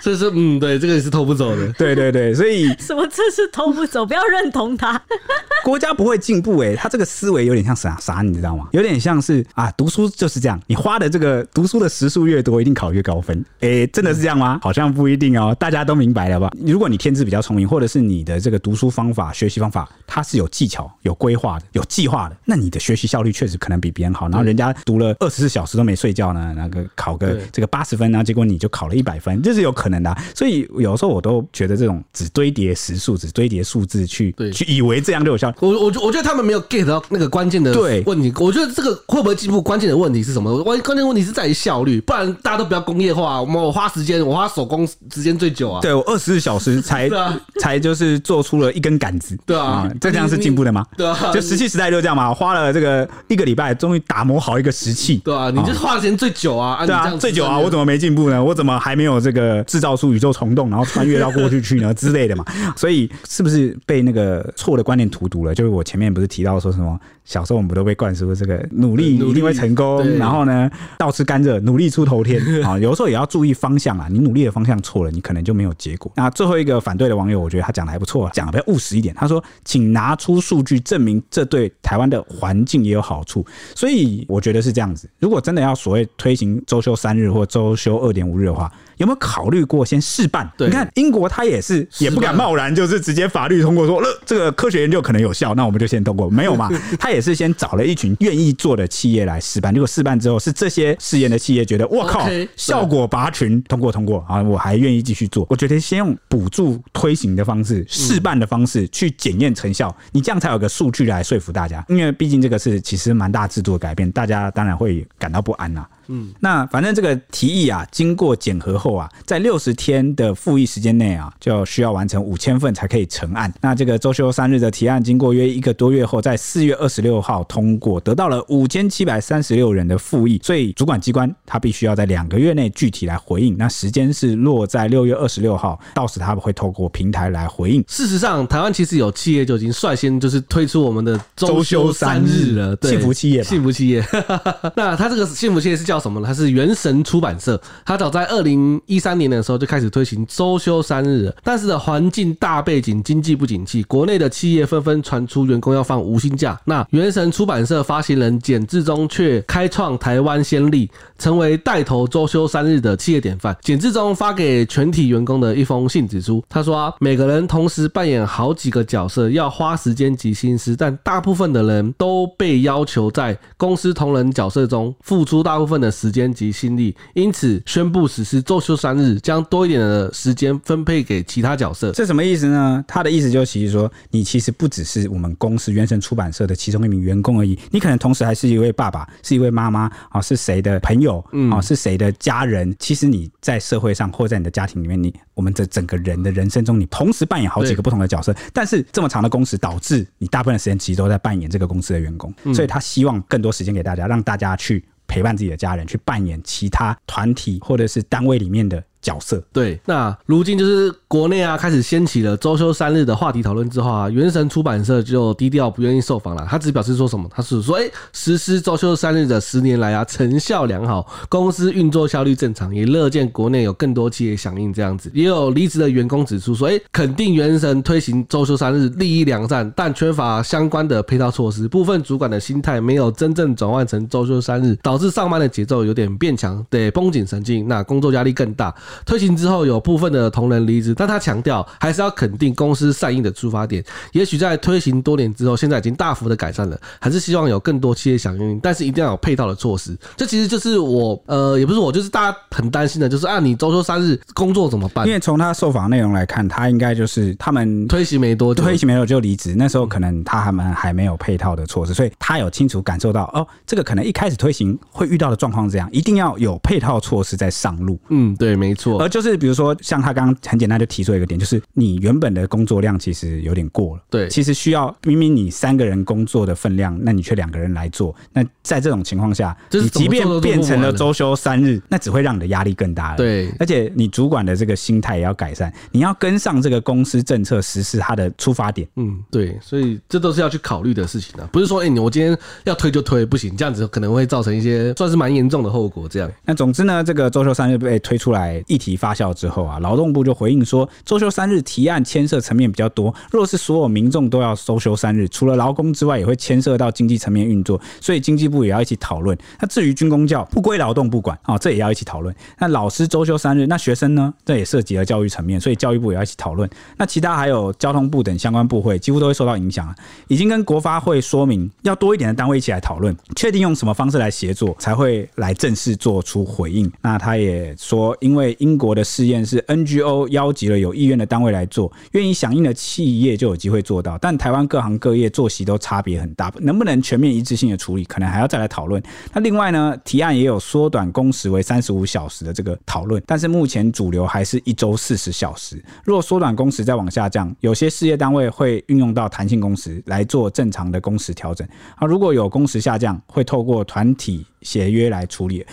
[0.00, 1.66] 所以说，嗯，对，这个也是偷不走的。
[1.72, 4.04] 对对对，所以 什么这是偷不走？
[4.04, 5.00] 不要认同他。
[5.64, 8.68] 国家不会进步哎，他这个思维有点像啥啥，你知道吗？
[8.72, 13.44] 有点像是啊，读书就是这样，你花的这个读书的时数越多，一定考越高分。
[13.60, 14.60] 哎，真的是这样吗？
[14.62, 15.54] 好像不一定哦。
[15.58, 16.50] 大家都明白了吧？
[16.64, 24.28] 如果你天资比较聪明，或者是你的这个读书方法、学习方法，它是有技巧、有规划的、有计划的，那你的学习效率确实可能比别人好。
[24.28, 29.35] 然后人家读了二十四小时都没睡觉呢，那个考个这个八十分，然后结果你就考了一百分。
[29.42, 35.52] 这是有可能的、啊，所以有时候我都觉得这种只堆叠时数、只堆叠数字去对去以为这样就有效。
[35.60, 37.72] 我我我觉得他们没有 get 到那个关键的
[38.04, 38.32] 问题。
[38.38, 40.62] 我觉得这个会不会进步，关键的问题是什么？
[40.62, 43.40] 关关键问题是在于效率，不然大家都不要工业化。
[43.40, 45.80] 我们我花时间，我花手工时间最久啊。
[45.80, 49.36] 对，我二十四小时才 啊 才就是做出了一根杆子。
[49.46, 50.84] 对啊，这这样是进步的吗？
[50.96, 55.16] 对啊，就石器时代就这样嘛，花了这个一个礼拜，终于打磨好一个石器。
[55.24, 56.84] 对啊，你就花的时间最久啊。
[56.84, 58.42] 对啊，最久啊，我怎么没进步呢？
[58.42, 62.44] 我怎么还没有这个制造出宇宙虫洞，然后穿越到过去去呢之类的嘛？
[62.76, 65.54] 所以是不是被那个错的观念荼毒了？
[65.54, 66.98] 就是我前面不是提到说什么？
[67.24, 72.78] 小时候我们都被灌输这个努力一定会成功，然后呢，倒吃甘蔗，努力出头天 啊！
[72.78, 76.12] 有时候也要注意方向啊，你努力的方向错了，你可能就没有结果。
[76.14, 79.12] 那最后一个反对的网友，我觉得他讲的还不错，讲的比较务实一点。
[79.16, 85.10] 他说：“请拿出数据证明这对台湾的环境也有好处。”所以我觉得是这样子。
[85.18, 90.50] 如果真的要所谓推行周休三日或周休二点五日的话，有没有考虑过先试办？
[90.58, 96.70] 你看英国他也是也不敢贸然就是直接法律通过说，呃，这个科学研究可能有效，那我们就先通过，没有嘛？
[96.98, 105.46] 他也是先找了一群愿意做的企业来试办，结果试办之后是这些试验的企业觉得，我靠效果拔群，通过通过啊，我还愿意继续做。
[105.50, 115.88] 我觉得先用补助推行的方式、试办的方式去检验成效，你这样才有个数据来说服大家，因为毕竟这个是其实蛮大制度的改变，大家当然会感到不安呐、啊。
[116.08, 123.52] 嗯，那反正这个提议啊，经过检核后啊，在六十天的复议时间内啊，就需要完成五千份才可以成案。
[123.60, 130.40] 那这个周休三日的提案，经过约一个多月后，在四月二十六号通过，得到了五千七百三十六人的复议。
[130.42, 133.56] 所以主管机关他必须要在两个月内具体来回应。
[133.56, 137.84] 那时间是落在六月二十六号，到时他们会透过平台来回应。
[137.88, 144.04] 事实上，台湾其实有企业就已经率先就是推出我们的周休三日了，幸福企业，幸福企业。
[144.76, 146.26] 那他这个幸福企业是叫什么呢？
[146.26, 151.34] 它是圆神出版社，它早在二零一三年的时候就开始推行周休三日。
[151.42, 156.58] 但是的环境大背景，经济不景气，国内的企业纷纷传出员工要放无薪假。
[156.64, 163.56] 那圆神出版社发行人简志忠却开创台湾先例，成为带头周休三日的企业典范。
[163.62, 176.26] 简志忠发给全体员工的一封信指出，他说啊，每个人同时扮演好几个角色，要花时间及心思，但大部分的人都被要求在公司同仁角色中付出大部分的时间。
[176.36, 181.92] 及心力，因此宣布实施周休三日，将多一点的时间分配给其他角色。
[181.92, 182.84] 这什么意思呢？
[182.86, 192.74] 他的意思就是，其实说你其实不只是我们公司原神出版社的其中一名员工而已，你可能同时还是一位爸爸，是一位妈妈啊，是谁的朋友啊，是谁的家人？
[192.78, 198.34] 其实你在社会上或在你的家庭里面，你我们的整个人的人生中，你同时扮演好几个不同的角色。
[198.52, 204.84] 但是这么长的工时，导致你大部分的时间其实都在扮演这个公司的员工，所以他希望更多时间给大家，让大家去。
[205.06, 209.40] 陪伴自己的家人，去扮演其他团体或者是单位里面的角色。
[209.52, 216.44] 对，那如今就是国内啊开始掀起了周休三日的话题讨论之后啊，原神出版社就低调不愿意受访了。
[216.50, 217.28] 他只表示说什么？
[217.32, 225.08] 他是说，哎、实施周休三日的十年来啊，成效良好，公司运作效率正常，也乐见国内有更多企业响应这样子。
[225.14, 238.74] 也有离职的员工指出说，哎、肯定原神推行周休三日利益良善，但缺乏相关的配套措施，部分主管的心态没有真正转换成周休三日，导致上班的节奏有点变强，得绷紧神经，那工作压力更大。
[239.04, 243.84] 推行之后，有部分的同仁离职，但他强调还是要肯定公司善意的出发点。
[244.12, 249.96] 也许在推行多年之后，现在已经大幅的改善了，还是希望有更多企业响应，但是一定要有配套的措施。
[250.16, 255.06] 这其实就是我，呃，也不是我，就是大家很担心的，就是啊，你周休三日工作怎么办？
[255.06, 267.98] 因为从他受访内容来看，他应该就是他们推行没多久，推行没多久就离职，那时候可能他们还没有配套的措施，所以他有清楚感受到哦，这个可能一开始推行会遇到的状况是这样，一定要有配套措施在上路。
[268.10, 269.00] 嗯，对，没错。
[269.02, 274.02] 而就是比如说，像他刚刚很简单就提出一个点，就是你原本的工作量其实有点过了。
[274.10, 278.14] 对，其实需要明明你三个人工作的分量，那你却两个人来做。
[278.32, 283.16] 那在这种情况下，你即便变成了周休三日，那只会让你的压力更大了。
[283.16, 288.86] 对，而且你主管的这个心态也要改善，你要跟上这个公司政策实施它的出发点。
[288.96, 296.08] 嗯，对，所以这都是要去考虑的事情啊，不是说哎，你我今天要推就推，不行，这样子可能会造成一些算是蛮严重的后果。
[296.08, 309.36] 这样，那总之呢，这个周休三日被推出来，议题发酵之后啊，劳动部就回应说，周休三日提案牵涉层面比较多，若是所有民众都要周休三日，除了劳工之外，也会牵涉到经济层面运作，所以经济部也要一起讨论。
[309.60, 312.34] 那至于军公教不归劳动部管啊，这也要一起讨论。
[312.58, 314.32] 那老师周休三日，那学生呢？
[314.44, 316.68] 这也涉及了教育层面，所以教育部也要一起讨论。
[316.96, 319.94] 那其他还有交通部等相关部会，几乎都会受到影响啊。
[320.28, 326.90] 已经跟国发会说明，要多一点的单位一起来讨论，确定用什么方式来协作，才会来正式做出回应。
[327.02, 334.18] 那他也说，因为英国的试验是 NGO 邀集了有意愿的单位来做，愿意响应的企业就有机会做到。
[334.18, 339.02] 但台湾各行各业作息都差别很大，能不能全面一致性的处理，可能还要再来讨论。
[339.32, 345.82] 那另外呢，提案也有缩短工时为三十五小时的这个讨论，但是目前主流还是一周四十小时。
[346.04, 351.66] 如果缩短工时再往下降，有些事业单位会运用到弹性工时来做正常的工时调整。
[351.96, 355.64] 啊，如果有工时下降，会透过团体协约来处理。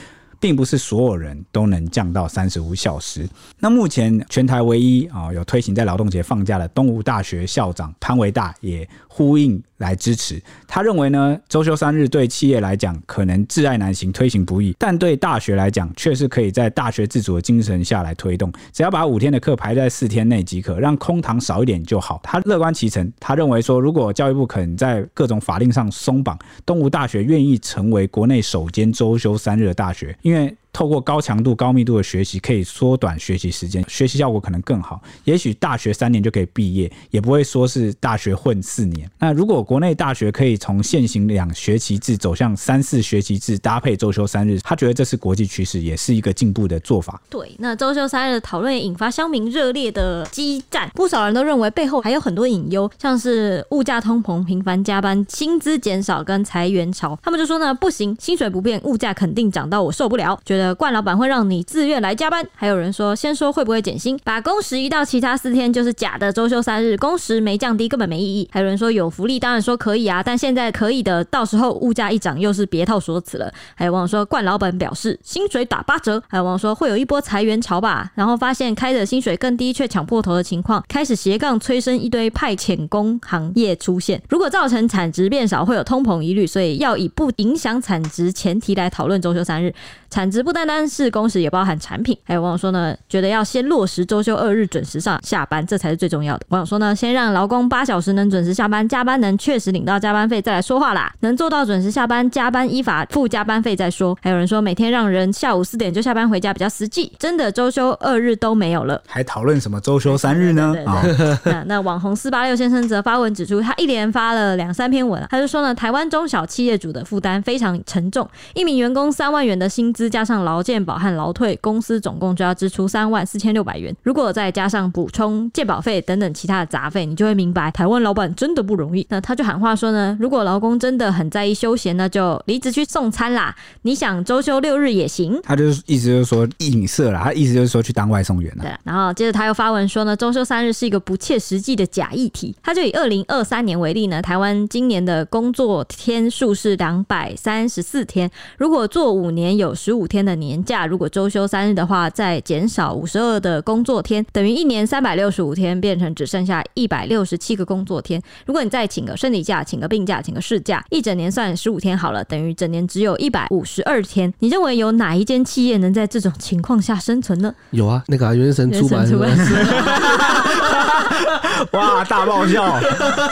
[0.43, 3.25] 并不是所有人都能降到三十五小时。
[3.59, 10.43] 那目前全台唯一啊有推行在劳动节放假的东吴大学校长潘维大也呼应来支持。
[10.67, 18.51] 他认为呢，周休三日对企业来讲可能挚爱难行，推行不易，但对大学来讲却是可以在大学自主的精神下来推动。
[18.73, 22.19] 只要把五天的课排在四天内即可，让空堂少一点就好。
[22.21, 35.01] 他乐观其成，他认为说，如果教育部肯在各种法令上松绑，东吴大学愿意成为国内首间周休三日的大学，因因为透过高强度、高密度的学习，可以缩短学习时间，学习效果可能更好。
[35.23, 39.09] 也许大学三年就可以毕业，也不会说是大学混四年。
[39.19, 47.21] 那如果国内大学可以从现行两学期制走向三四学期制，搭配周休三日，他觉得这是国际趋势，也是一个进步的做法。
[47.29, 57.17] 对，那周休三日的讨论也引发乡民热烈的激战，不少人都认为背后还有很多隐忧，像是物价通膨、频繁加班、薪资减少跟裁员潮。
[57.21, 62.47] 他们就说呢，不行，薪水不变，物价肯定涨到我受不了，觉得呃，冠老板会让你自愿来加班。
[62.55, 68.47] 还有人说，先说会不会减薪，把工时移到其他四天就是假的周休三日，工时没降低，根本没意义。
[68.49, 73.51] 还有人说有福利，当然说可以啊，但现在可以的，到时候物价一涨又是别套说辞了。
[73.75, 76.23] 还有网友说，冠老板表示薪水打八折。
[76.29, 84.21] 还有网友说会有一波裁员潮吧，然后发现开的薪水更低却抢破头的情况，开始斜杠催生一堆派遣工行业出现。
[84.29, 89.73] 如果造成产值变少，会有通膨疑虑，所以要以不影响产值前提来讨论周休三日。
[90.13, 92.15] 产值不单单是工时，也包含产品。
[92.23, 96.45] 还有网友说呢，觉得要先落实周休二日准时上下班，这才是最重要的。
[96.49, 101.11] 网友说呢，先让劳工八小时能准时下班，加班能确实领到加班费，再来说话啦。
[101.21, 104.15] 能做到准时下班，加班依法付加班费再说。
[104.21, 110.75] 还有人说，每天让人下午四点就下班回家比较实际，真的周休二日都没有了，还讨论什么周休三日呢？
[110.85, 111.01] 啊，
[111.45, 120.02] 那那网红四八六先生则发文指出，他一连发了两三篇文，他就说呢，台湾中小企业主的负担非常沉重，一名员工三万元的薪资。
[120.09, 123.95] 加上劳健保和劳退，公司总共就要支出三万四千六百元。
[124.03, 129.05] 如果再加上补充健保费等等其他的杂费，你就会明白台湾老板真的不容易。
[129.09, 133.55] 那他就喊话说呢，如果劳工真的很在意休闲，那就离职去送餐啦。
[133.83, 135.39] 你想周休六日也行。
[135.43, 138.63] 他就是意思就是说影射啦，他意思就是说去当外送员了。
[138.63, 142.55] 对，然后接着他又发文说呢，周休三日是一个不切实际的假议题。
[142.61, 158.21] 他就以二零二三年为例呢，台湾今年的工作天数是两百三十四天，如果做五年有十五天的年假，如果周休三日的话，再减少五十二的工作天，等于一年三百六十五天变成只剩下一百六十七个工作天。
[158.45, 164.33] 如果你再请个生理假、请个病假、请个事假，一整年算十五天好了，等于整年只有一百五十二天。
[164.39, 167.53] 你认为有哪一间企业能在这种情况下生存呢？
[167.71, 169.13] 有啊，那个啊，原神出版社。
[171.71, 172.79] 哇，大爆笑！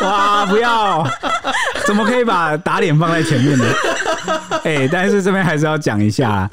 [0.02, 1.06] 哇，不要，
[1.86, 3.66] 怎么可以把打脸放在前面呢？
[4.64, 6.50] 哎、但是这边还是要讲一下。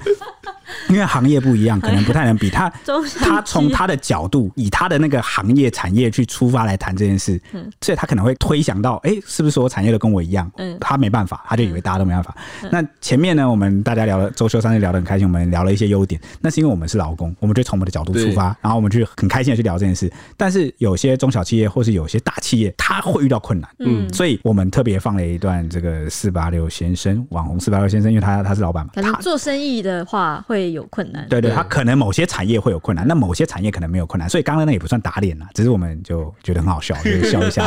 [0.89, 2.73] 因为行业不一样，可能不太能比他。
[3.21, 7.41] 他 从他的角度，以他的那个行业产业去出发来谈这件事，
[7.81, 10.51] 所以他可能会推想到，哎，是不是所有产业都跟我一样？
[10.57, 12.35] 嗯他没办法，他就以为大家都没办法。
[12.71, 16.21] 那前面呢，我们大家聊了周休三日，聊得很开心，我们聊了一些优点。
[16.41, 20.11] 那是因为我们是劳工，我们就从我们的角度出发，然后我们去很开心的去聊这件事。
[20.37, 23.69] 但是有些中小企业或是有些大企业，他会遇到困难。
[23.81, 37.67] 嗯，所以我们特别放了一段这个四八六先生，网红四八六先生，因为他他是老板嘛，他做生意的话会有困难，对对，他可能某些产业会有困难，那某些产业可能没有困难，所以刚刚那也不算打脸了，只是我们就觉得很好笑，就 笑一下。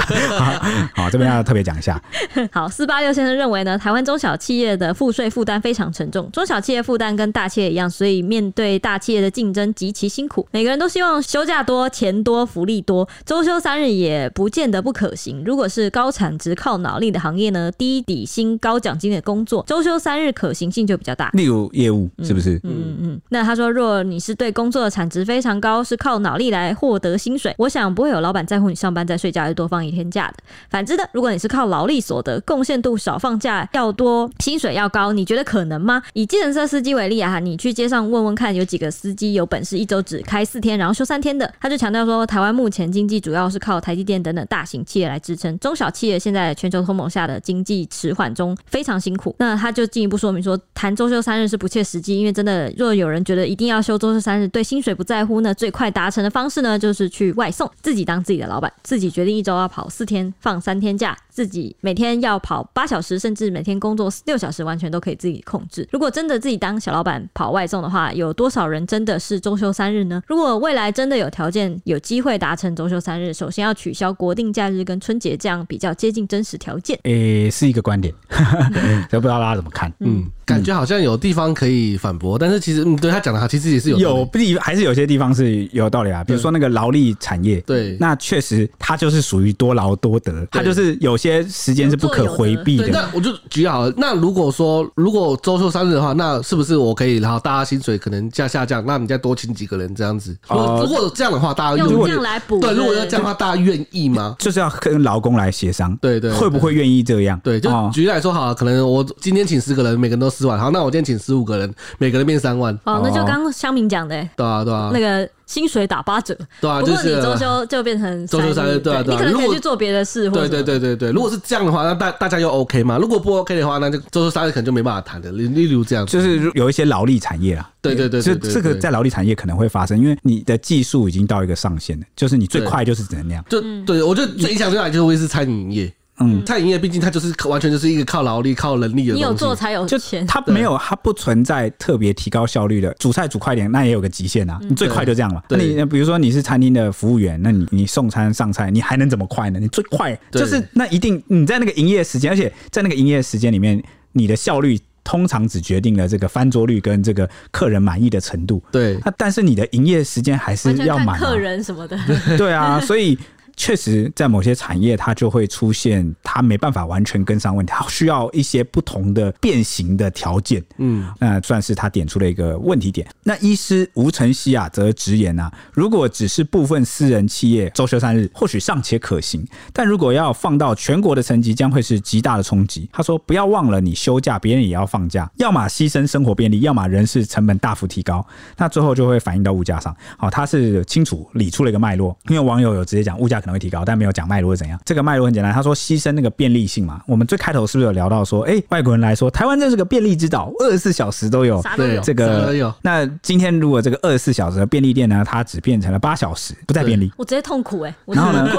[0.95, 2.01] 好，这边要特别讲一下。
[2.51, 10.47] 好，四八六先生认为呢，台湾中小企业的赋税负担非常沉重，中小企业负担跟大企业一样，所以面对大企业的竞争极其辛苦。
[10.51, 15.43] 每个人都希望休假多、钱多、福利多，周休三日也不见得不可行。
[15.45, 21.29] 如果是高产值、靠脑力的行业呢，低底薪、高奖金的工作，周休三日可行性就比较大。
[21.33, 22.55] 例如业务，是不是？
[22.57, 23.21] 嗯嗯嗯嗯。
[23.29, 30.35] 那他说，若你是对工作的产值非常高，是靠脑力来获得薪水，我想不会有老板在乎你上班再睡觉，还是多放一天假的。
[30.69, 36.01] 反之的，如果你是靠劳力所得，贡献度少，放假要多，薪水要高，你觉得可能吗？
[36.13, 41.51] 以计程车司机为例啊，你去街上问问看，有几个司机有本事一周只开四天，然后休三天的？
[41.59, 49.35] 他就强调说，台湾目前经济主要是靠台积电等等大型企业来支撑，中小企业现在全球通膨下的经济迟缓中非常辛苦。
[49.39, 65.87] 那他就进一步说明说，谈周休三日是不切实际，因为真的，若有人觉得一定要休周休三日，对薪水不在乎呢，最快达成的方式呢，就是去外送，自己当自己的老板，自己决定一周要跑四天，放三天假，自己每天要跑八小时，甚至每天工作六小时，完全都可以自己控制。
[65.91, 70.21] 如果真的自己当小老板跑外送的话，有多少人真的是周休三日呢？
[70.27, 76.97] 如果未来真的有条件、有机会达成周休三日，首先要取消国定假日跟春节这样比较接近真实条件。
[77.03, 78.13] 诶、欸，是一个观点，
[79.09, 79.91] 都不知道大家怎么看？
[79.99, 80.25] 嗯。
[80.51, 86.23] 感觉好像有地方可以反驳，但是其实，嗯，对他讲的话，其实也是有有地，还是有些地方是有道理啊。
[86.23, 92.87] 比如说那个劳力产业，对，那确实它就是属于多劳多得，它就是有些时间是不可回避的。
[92.87, 100.35] 那我就举好了，那如果说如果周休三日的话，那是不是我可以然后大家薪水可能价下降，那你再多请几个人这样子？
[100.49, 104.35] 如果如果这样的话，大家用这样来补，对，如果要这样的话，大家愿意吗？
[104.39, 107.39] 就是要跟劳工来协商，对对，会不会愿意这样？
[107.43, 110.31] 对，就举例来说好了，可能我今天请十个人，每个人都。
[110.41, 112.73] 四万，好，那我今天请十五个人，每个人变三万。
[112.83, 115.29] 哦，那就刚刚乡民讲的、欸，对啊，对啊，那个。
[115.47, 121.11] 薪水打八折，对啊，就是你周休就变成周休三日，对啊，对啊，你可能可以去做别的事，对对对对对。
[121.11, 122.97] 如果是这样的话，那大大家又 OK 嘛？
[122.97, 125.29] 如果不 OK 的话，那就周休三日可能就没办法谈的。
[125.33, 133.43] 例例如这样，就是有一些劳力产业啊，对对对，这这个在劳力产业可能会发生，因为你的技术已经到一个上限了，就是你最快就是只能那样。
[133.49, 135.93] 就对我觉得最影响最大就是会是餐饮业。
[136.21, 139.19] 嗯，餐饮业毕竟它就是完全就是一个靠劳力、靠能力的东西。
[139.19, 142.93] 你有做才有钱，它没有，它不存在特别提高效率的。
[142.99, 144.59] 煮菜煮快点，那也有个极限啊。
[144.61, 145.43] 你最快就这样了。
[145.49, 149.59] 那你比如说你是餐厅的服务员，那你你送餐上菜，你还能怎么快呢？
[149.59, 158.61] 你最快就是那一定你在那个营业时间，而且在那个营业时间里面，你的效率通常只决定了这个翻桌率跟这个客人满意的程度。
[158.71, 161.97] 对，那但是你的营业时间还是要满客人什么的。
[162.37, 163.17] 对啊，所以。
[163.55, 170.63] 确实，在某些产业，它就会出现它没办法完全跟上问题，它需要一些不同的变形的条件。
[170.77, 173.07] 嗯，那算是他点出了一个问题点。
[173.23, 179.41] 那医师吴承熙啊，则直言啊，如果只是部分私人企业周休三日，或许尚且可行；
[179.73, 182.89] 但如果要放到全国的层级，将会是极大的冲击。
[182.93, 188.25] 他说：“不要忘了，你休假，别人也要放假，要么牺牲生活便利，要么人事成本大幅提高，
[188.57, 193.51] 那最后就会反映到物价上。”好，他是清楚理出了一个脉络，因为网友有直接讲物价可能。
[193.51, 194.79] 会提高，但没有讲脉络是怎样。
[194.85, 197.01] 这个脉络很简单，他说牺牲那个便利性嘛。
[197.05, 201.61] 我们最开头是不是有聊到说，哎、欸，外国人来说，台湾真是个便利之岛，二十四小时都有。
[201.75, 202.73] 对，这个。
[202.81, 208.13] 那今天如果这个二十四小时的便利店呢，它只变成了八小时，不再便利，我直接痛苦哎、欸。
[208.13, 208.49] 然后呢，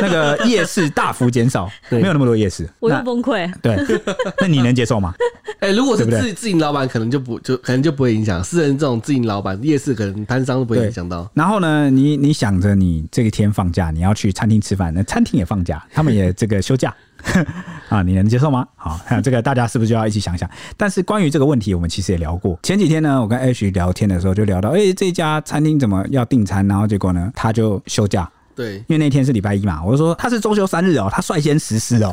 [0.00, 3.52] 那个夜市大幅减少，没有那么多夜市，我又崩溃。
[3.60, 3.76] 对，
[4.40, 5.12] 那你能接受吗？
[5.60, 8.42] 哎、欸，如果是自自营老板，可能就不就可能就不会影响。
[8.42, 11.30] 私人这种自营老板，夜市可能摊商都不会影响到。
[11.34, 16.94] 然后呢，你你想着你这一天放假，你要去餐厅吃饭，那餐厅也放假，他们也这个休假
[17.88, 18.66] 啊，你能接受吗？
[18.76, 20.48] 好，这个大家是不是就要一起想想？
[20.76, 22.58] 但是关于这个问题，我们其实也聊过。
[22.62, 28.30] 前几天呢，我跟 H 聊天的时候就聊到，哎、欸，这家餐厅怎么要订餐，然后结果呢，他就休假。
[28.54, 32.10] 对，因为那天是礼拜一嘛，我就说他是周休三日哦，他率先实施哦，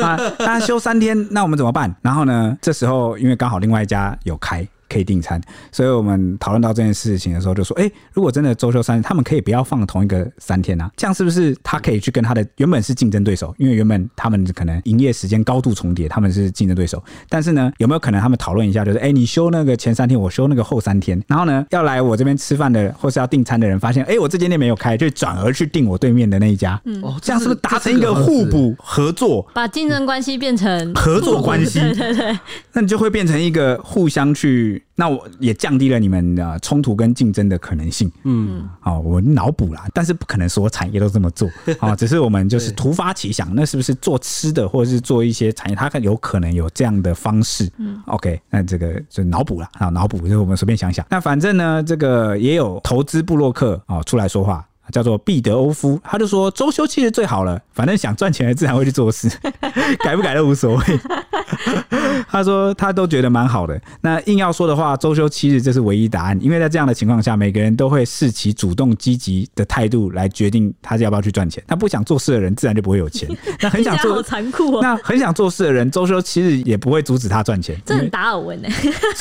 [0.00, 1.94] 他 他休三天，那我们怎么办？
[2.02, 4.66] 然后呢，这时候因为刚好另外一家有开。
[4.88, 5.40] 可以订餐，
[5.72, 10.90] 所以我们讨论到这件事情的时候，就说：哎、欸，如果真的周休三日，他们可以不要放同一个三天啊？
[10.96, 13.54] 这样是不是他可以去跟他的原本是竞争对手？
[13.58, 17.02] 因为原本他们可能营业时间高度重叠，他们是竞争对手。
[17.28, 26.80] 但是呢，有没有可能他们讨论一下，就是哎、欸，你休那个前三天，我休那个后三天，然后呢，要来我这边吃饭的或是要订餐的人发现，哎、欸，我这间店没有开，就转而去订我对面的那一家。
[26.84, 31.80] 嗯，哦，这样是不是达成一个互补合作，把竞争关系变成合作关系？
[31.94, 32.38] 对对对，
[32.72, 34.75] 那你就会变成一个互相去。
[34.94, 38.10] 那我也降低了你们的冲突跟竞争的可能性。
[38.24, 41.48] 嗯，好，我脑补啦，但是不可能所有产业都这么做
[41.78, 47.70] 啊，只是我们就是突发奇想，那是不是做吃的或者是做一些产业，它有可能有这样的方式？
[47.78, 51.04] 嗯，OK，那这个就脑补了啊，脑补就是我们随便想想。
[51.10, 54.66] 那反正呢，这个也有投资部落客啊出来说话。
[54.92, 59.30] 叫做毕德欧夫，他就说周休七日最好了，反正想赚钱的自然会去做事，
[60.04, 60.84] 改不改都无所谓。
[62.28, 63.80] 他说他都觉得蛮好的。
[64.00, 71.62] 那硬要说的话，周休七日这是唯一答案，因为在这样的情况下，每个人都会视其主动积极的态度来决定他要不要去赚钱。
[71.66, 73.28] 他不想做事的人自然就不会有钱。
[73.60, 74.80] 那很想做，好残酷哦。
[74.82, 77.80] 那很想做事的人，周休七日也不会阻止他赚钱。
[77.84, 78.68] 这很达尔文呢？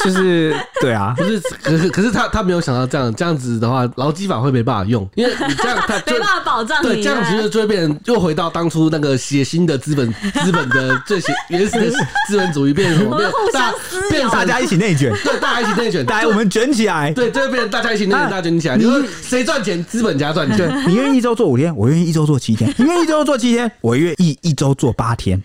[0.03, 5.33] 就是对啊，不是，可是可是他他没有想到这样这样子的话，劳基法会没办法用，因为。
[5.57, 6.87] 这样他 没办法保障你。
[6.87, 11.91] 对，这样其实就会变成又回到当初那个血腥的资本 资本的最 原始的
[12.27, 13.17] 资本主义，变成什么？
[13.17, 15.13] 变互相撕，变成大家一起内卷。
[15.23, 17.11] 对，大家一起内卷，来我们卷起来。
[17.13, 18.75] 对，就会变成大家一起内卷，大家卷起来。
[18.77, 19.83] 你说谁赚钱？
[19.85, 20.83] 资本家赚钱。
[20.87, 22.73] 你愿意一周做五天，我愿意一周做七天。
[22.77, 25.41] 你愿意一周做七天，我愿意一周做八天，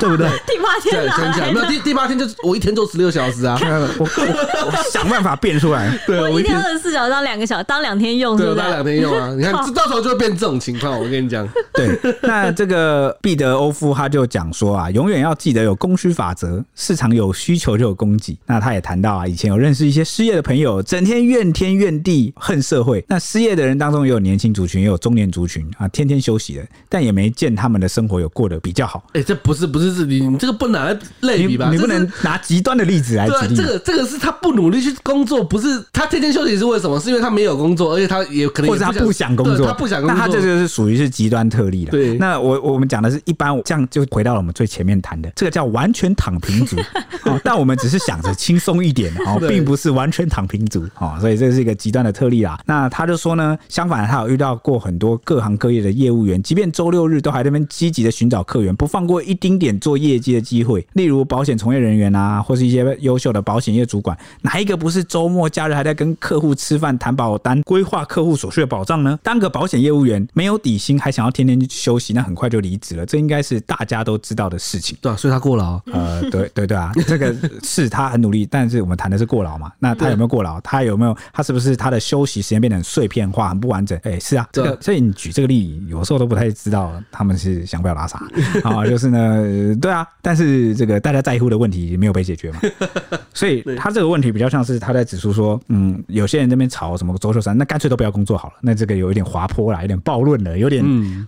[0.00, 0.28] 对不对？
[0.46, 3.58] 第八天卷起来，没有第第八天就是我一天做十六小时啊！
[3.98, 5.90] 我我我想办法变出来。
[6.06, 9.34] 对，我一天二十四小时当两个小时，当两天用，对，当两天用啊！
[9.36, 9.54] 你看。
[9.66, 11.48] 这到时候就会变这种情况，我跟你讲。
[11.74, 18.38] 对，那这个毕德欧夫他就讲说啊，永远要记得有供需法则，市场有需求就有供给。
[18.46, 23.04] 那他也谈到啊，以前有认识一些失业的朋友，整天怨天怨地恨社会。
[23.08, 29.02] 那失业的人当中也有年轻族群，也有中年族群啊，天天休息的，但也没见他们的生活有过得比较好。
[29.08, 31.68] 哎、欸，这不是不是是你你这个不能类比吧？
[31.70, 33.56] 你，你不能拿极端的例子来举例。
[33.56, 37.00] 这个这个是他不努力去工作，不是他天天休息是为什么？
[37.00, 41.90] 是因为他没有工作，而且他也可能也不想不想工作，他不想工作，那他这就是属于是极端特例了。
[41.90, 46.76] 对，那我我们讲的是一般，这样就回到了我们最前面谈的，这个叫完全躺平族。
[47.24, 52.58] 哦，但我们只是想着轻松一点哦，并不是完全躺平族哦，所以这是一个极端的特例啦。
[52.66, 60.86] 那他就说呢，相反，他有遇到过很多各行各业的业务员，即便周六日都还在那边积极的寻找客源，不放过一丁点做业绩的机会。
[60.92, 69.18] 例如保险从业人员啊，或是一些优秀的保险业主管，哪一个不是周末假日还在跟客户吃饭、谈保单、规划客户所需的保障呢？
[69.22, 73.04] 当个保险业务员没有底薪，还想要天天去休息，那很快就离职了。
[73.06, 74.96] 这应该是大家都知道的事情。
[75.00, 75.80] 对啊，所以他过劳。
[75.92, 79.72] 呃，对对对啊，这个是他很努力，但是我们谈的是过劳嘛。
[79.78, 80.60] 那他有没有过劳？
[80.60, 81.16] 他有没有？
[81.32, 83.98] 他是不是他的休息时间变得很碎片化、很不完整？
[84.04, 88.22] 哎、欸，是啊，这个所以你举这个例，有时候都不太知道他们是想表达啥
[88.62, 88.86] 啊。
[88.86, 92.60] 就是呢，对啊，但是这个大家在乎的问题没有被解决嘛。
[93.34, 98.54] 所以他这个问题比较像是他在指出说，嗯，有些人这边吵什么周秀山，那干脆都不要工作好了。
[98.60, 100.82] 那这个有一点滑坡了，有点暴论了，有点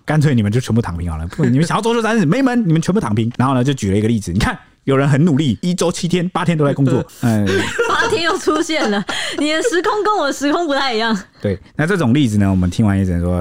[0.05, 1.27] 干脆你们就全部躺平好了。
[1.29, 3.31] 不，你们想要周休三日没门，你们全部躺平。
[3.37, 4.59] 然后呢，就举了一个例子，你看。
[4.85, 7.47] 有人很努力，一周七天、八天都在工作， 嗯，
[7.91, 9.05] 八天又出现了，
[9.39, 11.15] 你的时空跟我的时空不太一样。
[11.43, 13.39] 对，那这种例子呢，我们听完也只能说，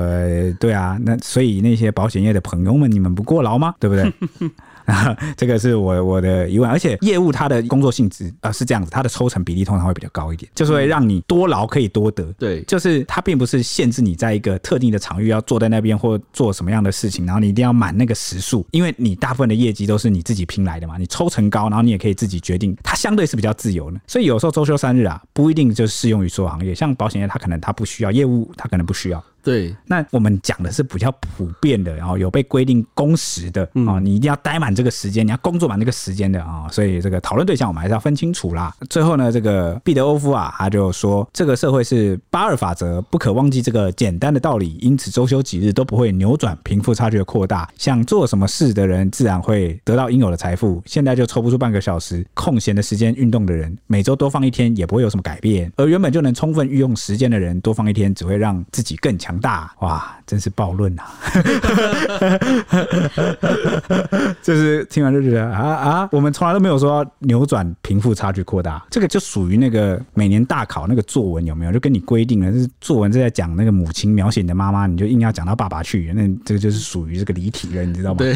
[0.60, 3.74] 对啊，那所以那些保险业的朋友们，你们不过劳吗？
[3.80, 4.12] 对不对？
[5.36, 12.24] 这个是我我的疑问，而且业务它的工作性质啊是这样子，它的抽成比例通常会比较高一点，就是会让你多劳可以多得。
[12.40, 24.00] 对，就是它并不是限制你在一个特定的场域要坐在那边或做什么样的事情，然后你一定要满那个时数，因为你大部分的业绩都是你自己拼来的嘛，你抽成高，然后你也可以自己决定，它相对是比较自由的。
[24.08, 29.24] 所以有时候周休三日啊，不一定就适用于所有行业，像保险业它可能它不需要，业务它可能不需要。
[29.48, 38.76] 对，那我们讲的是比较普遍的，然后有被规定工时的啊，你一定要待满这个时间，你要工作满这个时间的啊，所以这个讨论对象我们还是要分清楚啦。
[38.90, 47.70] 最后呢，这个毕德欧夫啊，他就说，这个社会是八二法则，不可忘记这个简单的道理，因此周休几日都不会扭转贫富差距的扩大。
[47.78, 50.84] 想做什么事的人，自然会得到应有的财富。
[50.86, 55.72] 现在就抽不出半个小时空闲的时间运动的人，每周多放一天也不会有什么改变。
[55.78, 59.37] 而原本就能充分运用时间的人，多放一天只会让自己更强。
[59.40, 61.06] 大哇，真是暴论啊！
[64.42, 71.72] 就是听完就觉得啊啊，我们从来都没有说扭转贫富差距扩大，这个就属于那个每年大考那个作文有没有？
[71.72, 78.18] 就跟你规定了，就是作文是在讲那个母亲描写你的妈妈，你就硬要讲到爸爸去，那这个就是属于这个离题了，你知道吗？
[78.18, 78.34] 对，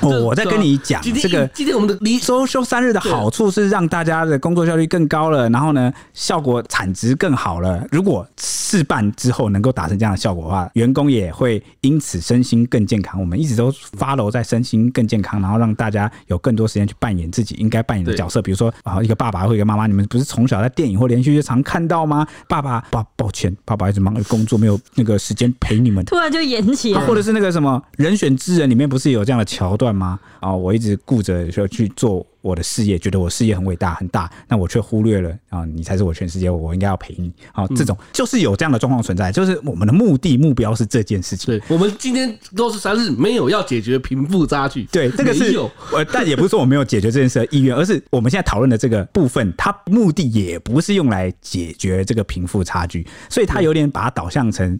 [0.00, 7.84] 哦，我在跟你讲这个，今天我们的离周休三日的好处是让大家的工作效率更高了，然后呢，效果产值更好了。
[7.90, 10.05] 如果事办之后能够达成这样。
[10.06, 13.20] 这样的效果的话，员工也会因此身心更健康。
[13.20, 18.40] 我们一直都 follow 在身心更健康，然后让大家有更多时间去扮演自己应该扮演的角色。
[18.40, 22.24] 比如说啊，一个爸爸或一个妈妈，你们不是从小在电影或连续剧常看到吗？
[22.48, 26.04] 爸爸，抱抱歉，爸爸一直忙于工作，没有那个时间陪你们。
[26.06, 30.20] 突然就演起来，或者是那个什么人选之人里面不是有这样的桥段吗？
[30.38, 32.24] 啊，我一直顾着说去做。
[32.46, 41.46] 我的事业，觉得我事业很伟大很大，那我却忽略了啊，你才是我全世界，我应该要陪你啊，这种就是有这样的状况存在，就是我们的目的目标是这件事情。
[41.46, 54.78] 对，我们今天都是三日没有要解决贫富差距，对，这个是有，呃，但也不是说我没有解决这件事的意愿，而是我们现在讨论的这个部分，它目的也不是用来解决这个贫富差距，所以它有点把它导向成。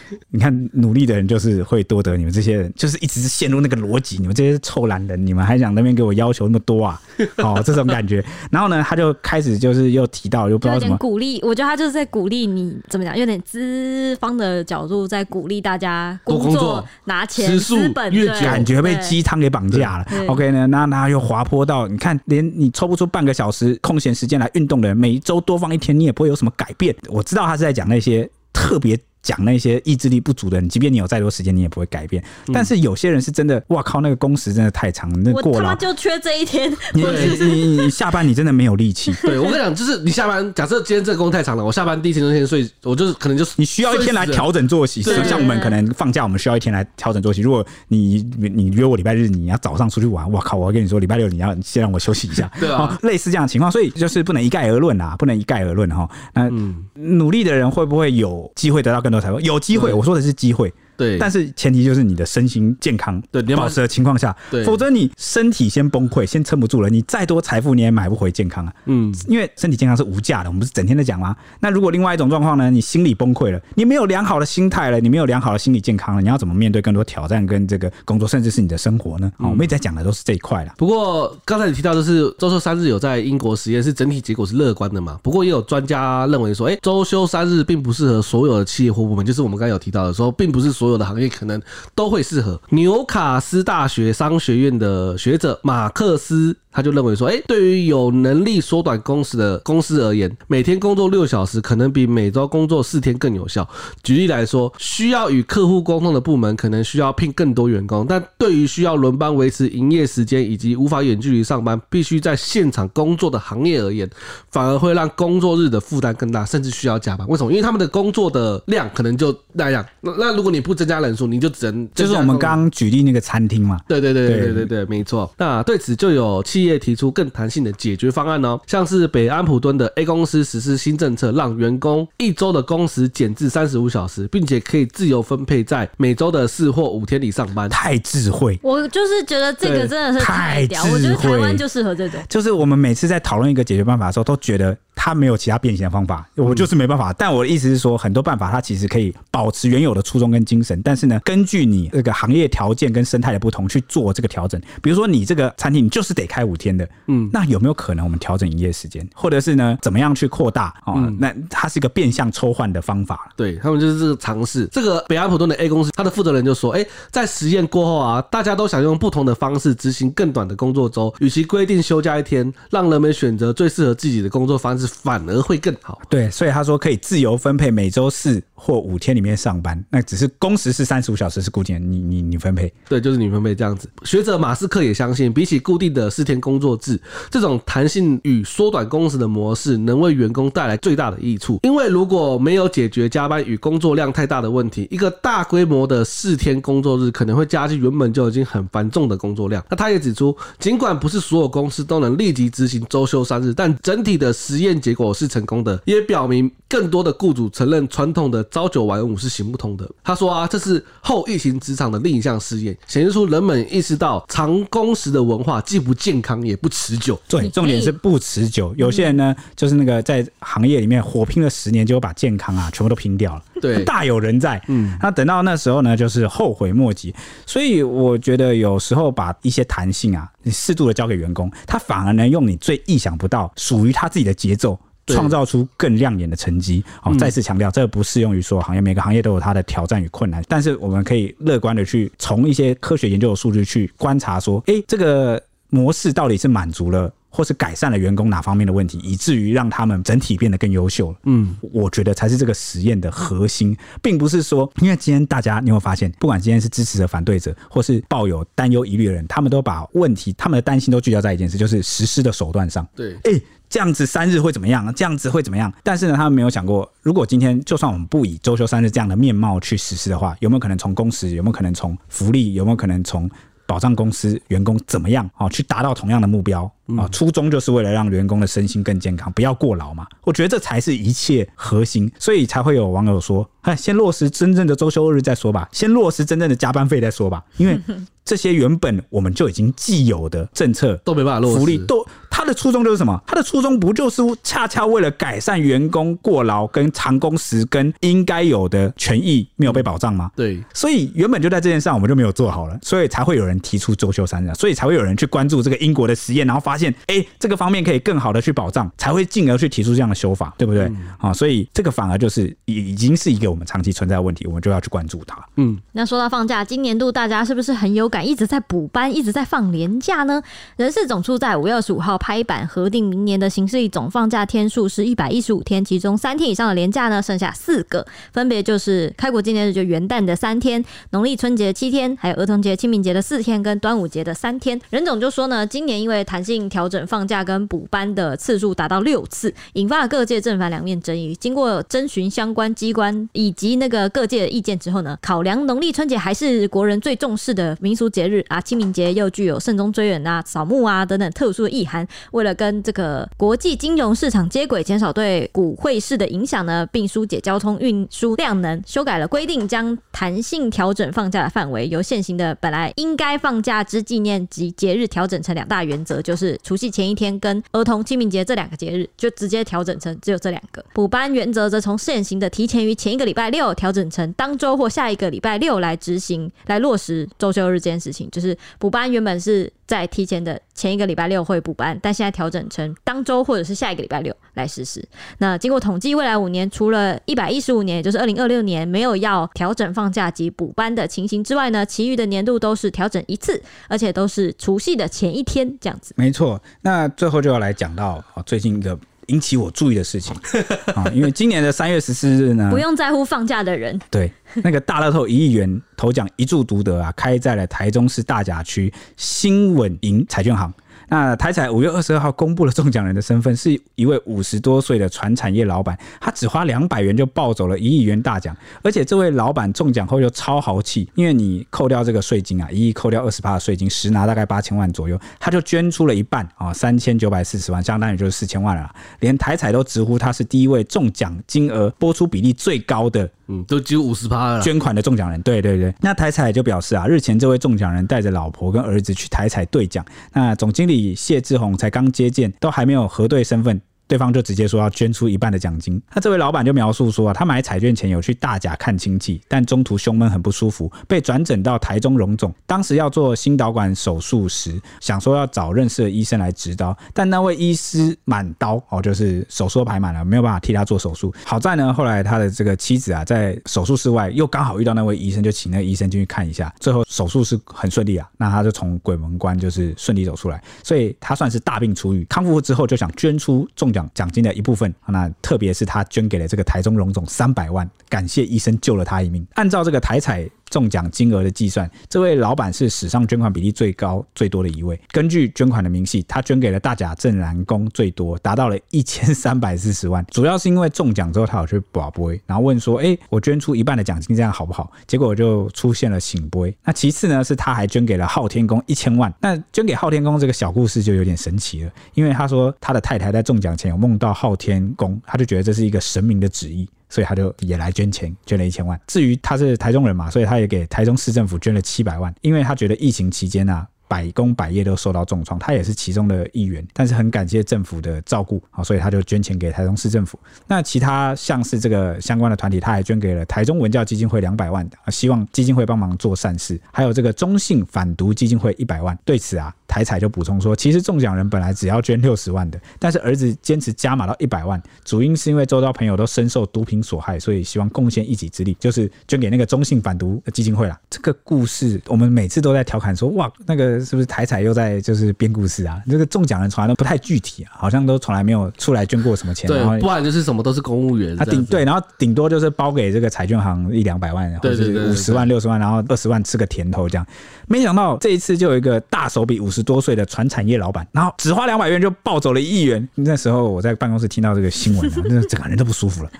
[0.30, 4.16] 你看，努力的人就是会多得，你们这些人就是一直陷入那个逻辑。
[4.18, 7.00] 你们这些臭懒人，你们还想那边给我要求那么多啊？
[7.38, 8.24] 哦，这种感觉。
[8.50, 11.40] 然后呢，他就开始就是又提到，又不知道怎么鼓励。
[11.42, 20.06] 我觉得他就是在鼓励你怎么讲，有点资方的角度在鼓励大家工作，工作拿钱资本，越感觉被鸡汤给绑架了。
[20.26, 26.94] OK 呢，那那又滑坡到你看，连你抽不出半个小时空闲时间来运动的人，每一周多放一天，你也不会有什么改变。
[27.08, 28.98] 我知道他是在讲那些特别。
[29.22, 32.22] 讲那些意志力不足的人，即便你有再多时间，你也不会改变。
[32.52, 36.70] 但是有些人是真的，哇靠，那个工时真的太长，那过劳，就缺这一天。
[36.92, 39.12] 你你你下班你真的没有力气。
[39.22, 45.02] 对，我跟你讲，就是你下班，假设今天这个工太长了，我下班第一天就先睡，我就是可能就是你需要一天来调整作息。
[45.02, 47.42] 像我们可能放假，我们需要一天来调整作息。
[47.42, 52.50] 如果你你约我礼拜日你要早上出去玩，哇靠，我要跟你说礼拜六你要先让我休息一下。
[52.58, 56.08] 对啊，类似这样的情况，所以就是不能一概而论啊，不能一概而论哈。
[56.34, 56.50] 那
[56.94, 59.92] 努力的人会不会有机会得到更有机会。
[59.92, 68.72] 我说的是机会，对，但是前提就是你的身心健康对保持的情况下，对，否则你身体先崩溃，先撑不住了，你再多财富你也买不回健康啊。
[68.86, 71.34] 嗯，因为身体健康是无价的，我们不是整天在讲吗？
[71.60, 72.70] 那如果另外一种状况呢？
[72.70, 79.30] 你心理崩溃了，你没有良好的心态了，你没有良好的心理健康了，你要怎么面对更多挑战跟这个工作，甚至是你的生活呢？
[79.36, 80.72] 啊、嗯，我们一直在讲的都是这一块了。
[80.78, 85.18] 不过刚才你提到的是周休三日有在英国实验，是整体结果是乐观的嘛？
[85.22, 91.62] 不过也有专家认为说，哎，周休三日并不适合所有的企业或部门，就是我们刚才有提到的说，并不是所有的行业可能
[91.94, 92.60] 都会适合。
[92.70, 96.56] 纽卡斯大学商学院的学者马克思。
[96.72, 103.68] 他就认为说，哎，对于有能力缩短工时的公司而言，每天工作六小时可能比每周工作四天更有效。
[104.02, 114.08] 举例来说，需要与客户沟通的部门可能需要聘更多员工，但对于需要轮班维持营业时间以及无法远距离上班、必须在现场工作的行业而言，
[114.50, 117.28] 反而会让工作日的负担更大，甚至需要加班。
[117.28, 117.52] 为什么？
[117.52, 119.84] 因为他们的工作的量可能就那样。
[120.00, 123.78] 那那如果你不增加人数，你就只能就是我们刚举例那个餐厅嘛。
[123.86, 125.30] 对对对对对对，没错。
[125.36, 137.68] 那对此就有企业提出更弹性的解决方案哦，像是北安普敦的 A 公司实施新政策，让员工一周的工时减至三十五小时，并且可以自由分配在每周的四或五天里上班。
[137.68, 138.58] 太智慧！
[138.62, 142.20] 我就是觉得这个真的是太屌，我觉得台湾就适合这种。
[142.28, 144.76] 就是我们每次在讨论一个解决办法的时候，都觉得。
[144.94, 147.12] 他没有其他变形的方法，我就是没办法。
[147.14, 154.60] 但我的意思是说，很多办法它其实可以保持原有的初衷跟精神，但是呢，根据你这个行业条件跟生态的不同去做这个调整。
[154.82, 160.94] 比如说，你这个餐厅你就是得开五天的，嗯，那有没有可能我们调整营业时间，或者是呢，怎么样去扩大啊？
[161.18, 163.32] 那它是一个变相抽换的方法。
[163.36, 164.68] 对，他们就是这个尝试。
[164.70, 183.88] 这个北安普顿的 A 公司，它的负责人就说：“哎，在实验过后啊，大家都想用不同的方式执行更短的工作周，与其规定休假一天，让人们选择最适合自己的工作方式，反而会。”更好，对，所以他说可以自由分配每周四或五天里面上班，那只是工时是三十五小时是固定的，你你你分配，对，就是你分配这样子。
[184.02, 191.60] 学者马斯克也相信，比起固定的四天工作制，这种弹性与缩短工时的模式能为员工带来最大的益处。
[191.62, 199.64] 因为如果没有解决加班与工作量太大的问题，一个大规模的四天工作日可能会加剧原本就已经很繁重的工作量。
[199.70, 205.62] 那他也指出，尽管不是所有公司都能立即执行周休三日，但整体的实验结果是成功。
[205.62, 209.88] 的也表明，更多的雇主承认传统的朝九晚五是行不通的。
[210.02, 217.20] 他说啊，这是后疫情职场的另一项试验，显示出人们意识到长工时的文化既不健康也不持久。
[217.28, 218.74] 对，重点是不持久。
[218.76, 223.42] 有些人呢，就是那个在行业里面火拼了十年，就把健康啊全部都拼掉了。
[223.60, 224.60] 对，大有人在。
[224.68, 227.14] 嗯，那等到那时候呢，就是后悔莫及。
[227.46, 234.78] 所以我觉得有时候把一些弹性啊，你适度的交给员工，他反而能用你最意想不到、属于他自己的节奏。
[235.08, 236.82] 创造出更亮眼的成绩。
[237.00, 240.40] 好，再次强调，这个不适用于所有行业，每个行业都有它的挑战与困难。
[240.46, 251.18] 但是我们可以乐观的去从一些科学研究的数据去观察，说，诶，这个模式到底是满足了或是改善了员工哪方面的问题，以至于让他们整体变得更优秀了。
[251.24, 262.86] 嗯，我觉得才是这个实验的核心，并不是说，因为今天大家你会发现，不管今天是支持者、反对者，或是抱有担忧疑虑的人，他们都把问题、他们的担心都聚焦在一件事，就是实施的手段上。
[262.94, 263.42] 对，诶。
[263.72, 264.92] 这样子三日会怎么样？
[264.94, 265.72] 这样子会怎么样？
[265.82, 271.30] 但是呢，他们没有想过，如果今天就算我们不以周休三日这样的面貌去实施的话，有没有可能从工时？
[271.30, 272.52] 有没有可能从福利？
[272.52, 273.30] 有没有可能从
[273.66, 275.28] 保障公司员工怎么样？
[275.38, 277.08] 哦，去达到同样的目标啊？
[277.08, 280.06] 初衷就是为了让员工的身心更健康，不要过劳嘛。
[280.24, 287.80] 我觉得这才是一切核心，所以才会有网友说：“先落实真正的周休日再说吧，先落实真正的加班费再说吧。”因为
[288.24, 292.06] 这些原本我们就已经既有的政策 都没办法落实，福利都。
[292.34, 293.20] 他的初衷就是什么？
[293.26, 300.30] 他的初衷不就是恰恰为了改善员工过劳、跟长工时、跟应该有的权益没有被保障吗？
[300.34, 310.86] 对，所以原本就在这件事上我们就没有做好了，所以才会有人提出周休三日，所以才会有人去关注这个英国的实验，然后发现，哎、欸，这个方面可以更好的去保障，才会进而去提出这样的修法，对不对？
[311.18, 315.38] 啊、嗯，所以这个反而就是已已经是一个我们长期存在的问题，我们就要去关注它。
[315.56, 320.42] 嗯，那说到放假，今年度大家是不是很有感，一直在补班，一直在放年假呢？
[320.76, 334.80] 人事总处在五月二十五号拍板核定，明年的行事历总放假天数是一百一十五天，其中三天以上的连假呢，剩下四个，分别就是开国纪念日就元旦的三天，农历春节七天，还有儿童节、清明节的四天，跟端午节的三天。
[334.90, 341.34] 任总就说呢，今年因为弹性调整放假跟补班的次数达到六次，引发了各界正反两面争议。
[341.34, 370.84] 经过征询相关机关以及那个各界的意见之后呢，考量农历春节还是国人最重视的民俗节日啊，清明节又具有慎终追远啊、扫墓啊等等特殊的意涵，为了跟这个国际金融市场接轨，减少对股汇市的影响呢，并疏解交通运输量能，修改了规定，将弹性调整放假的范围，由现行的本来应该放假之纪念及节日调整成两大原则，就是除夕前一天跟儿童清明节这两个节日，就直接调整成只有这两个。
[370.94, 378.28] 补班原则则从现行的提前于前一个礼拜六调整成当周或下一个礼拜六来执行，来落实周休日这件事情。
[378.30, 385.06] 就是补班原本是在提前的前一个礼拜六会补班，但现在调整成当周或者是下一个礼拜六来实施。
[385.36, 396.14] 那经过统计，未来五年除了一百一十五年，也就是二零二六年没有要调整放假及补班的情形之外呢，其余的年度都是调整一次，而且都是除夕的前一天这样子。
[396.16, 398.98] 没错，那最后就要来讲到最近一个
[399.28, 400.34] 引起我注意的事情
[400.94, 410.72] 啊，因为今年的三月十四日呢，不用在乎放假的人， 对那个大乐透一亿元头奖一注独得啊，开在了台中市大甲区新稳银彩券行。
[411.12, 428.90] 那台彩五月二十二号公布了中奖人的身份，是一位五十多岁的传产业老板，他只花两百元就抱走了一亿元大奖，而且这位老板中奖后又超豪气，因为你扣掉这个税金啊，一亿扣掉二十八的税金，实拿大概八千万左右，他就捐出了一半啊，三千九百四十万，相当于就是四千万了，
[429.20, 433.28] 连台彩都直呼他是第一位中奖金额拨出比例最高的。
[433.52, 434.60] 嗯，都只有五十趴了。
[434.62, 435.94] 捐款的中奖人，对对对。
[436.00, 443.80] 那台彩就表示啊，日前这位中奖人带着老婆跟儿子去台彩兑奖，那总经理谢志宏才刚接见，都还没有核对身份。
[444.06, 446.00] 对方就直接说要捐出一半的奖金。
[446.14, 452.52] 那这位老板就描述说啊，他买彩券前有去大甲看亲戚，但中途胸闷很不舒服，被转诊到台中荣总。
[452.66, 461.32] 当时要做心导管手术时，想说要找认识的医生来执刀，但那位医师满刀哦，就是手术排满了，没有办法替他做手术。
[461.44, 466.72] 好在呢，后来他的这个妻子啊，在手术室外又刚好遇到那位医生，就请那个医生进去看一下。
[466.80, 472.24] 最后手术是很顺利啊，那他就从鬼门关就是顺利走出来，所以他算是大病初愈。
[472.24, 474.08] 康复之后就想捐出重奖。
[474.14, 479.46] 奖金的一部分，那特别是他捐给了这个台中荣总三百万，感谢医生救了他一命。
[479.54, 480.48] 按照这个台彩。
[480.72, 484.98] 中奖金额的计算，这位老板是史上捐款比例最高最多的一位。
[485.10, 490.24] 根据捐款的明细，他捐给了大甲镇澜宫最多，达到了一千三百四十万。
[490.30, 496.74] 主要是因为中奖之后，他有去博杯，然后问说：“哎，我捐出一半的奖金，这样好不好？”结果就出现了醒杯。
[496.82, 499.30] 那其次呢，是他还捐给了昊天宫一千万。
[499.40, 506.88] 那捐给昊天宫这个小故事就有点神奇了，因为他说他的太太在中奖前有梦到昊天宫，他就觉得这是一个神明的旨意。
[507.12, 508.98] 所以他就也来捐钱，捐了一千万。
[509.06, 513.86] 至于他是台中人嘛，所以他也给台中市政府捐了七百万，因为他觉得疫情期间啊。
[514.12, 520.38] 百工百业都受到重创，他也是其中的一员，但是很感谢政府的照顾，好，所以他就捐钱给台中市政府。
[520.66, 526.78] 那其他像是这个相关的团体，他还捐给了台中文教基金会两百万，希望基金会帮忙做善事。
[526.92, 529.18] 还有这个中信反毒基金会一百万。
[529.24, 541.00] 对此啊，台彩就补充说，其实中奖人本来只要捐六十万的，但是儿子坚持加码到一百万，主因是因为周遭朋友都深受毒品所害，所以希望贡献一己之力，就是捐给那个中信反毒基金会啦。
[541.08, 544.01] 这个故事我们每次都在调侃说，哇，那个。
[544.04, 546.00] 是不是台彩又在就是编故事啊？
[546.08, 549.68] 这个中奖人从来都不太具体啊，好像都从来没有出来捐过什么钱。
[549.68, 551.36] 对，不然就是什么都是公务员。
[551.36, 557.26] 他顶对，然后顶多就是包给这个彩券行一两百万，或者是五十万、六十万，然后二十万吃个甜头这样。
[557.66, 563.08] 没想到这一次就有一个大手笔，五十多岁的传产业老板，然后只花两百元就抱走了一亿元。
[563.14, 566.30] 那时候我在办公室听到这个新闻啊， 那整个人都不舒服了。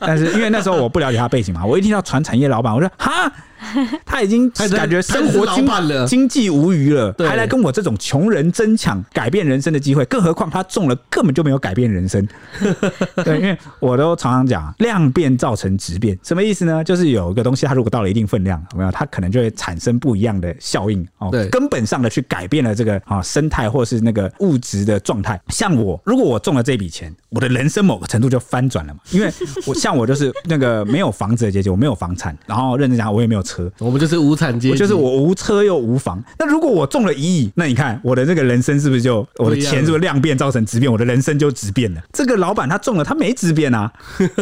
[0.00, 3.30] 但是因为那时候我不了解他背景嘛，我一听到传产业老板，我说哈。
[4.04, 5.66] 他已经感觉生活经
[6.06, 12.26] 经济无余了，还来跟我这种穷人争抢改变人生的机会，更何况他中了根本就没有改变人生。
[13.24, 16.82] 对，因为我都常常讲，量变造成质变，什么意思呢？
[16.82, 18.90] 就是有一个东西，它如果到了一定分量，有没有？
[18.90, 25.40] 它可能就会产生不一样的效应哦，根本上的去改变了这个啊生态或是那个物质的状态。
[25.48, 29.30] 像我，如果我中了这笔钱，我的人生某个程度就翻转了嘛，因为
[29.66, 33.44] 我像我就是那个没有房子的阶级，我没有房产，然后认真讲，我也没有。
[33.50, 36.22] 车，我们就是无产阶级，就是我无车又无房。
[36.38, 40.90] 那如果我中了一亿，那你看我的这个人生是不是就我的钱是不是量变造成质变？
[40.90, 42.00] 我的人生就质变了。
[42.12, 43.90] 这个老板他中了，他没质变啊，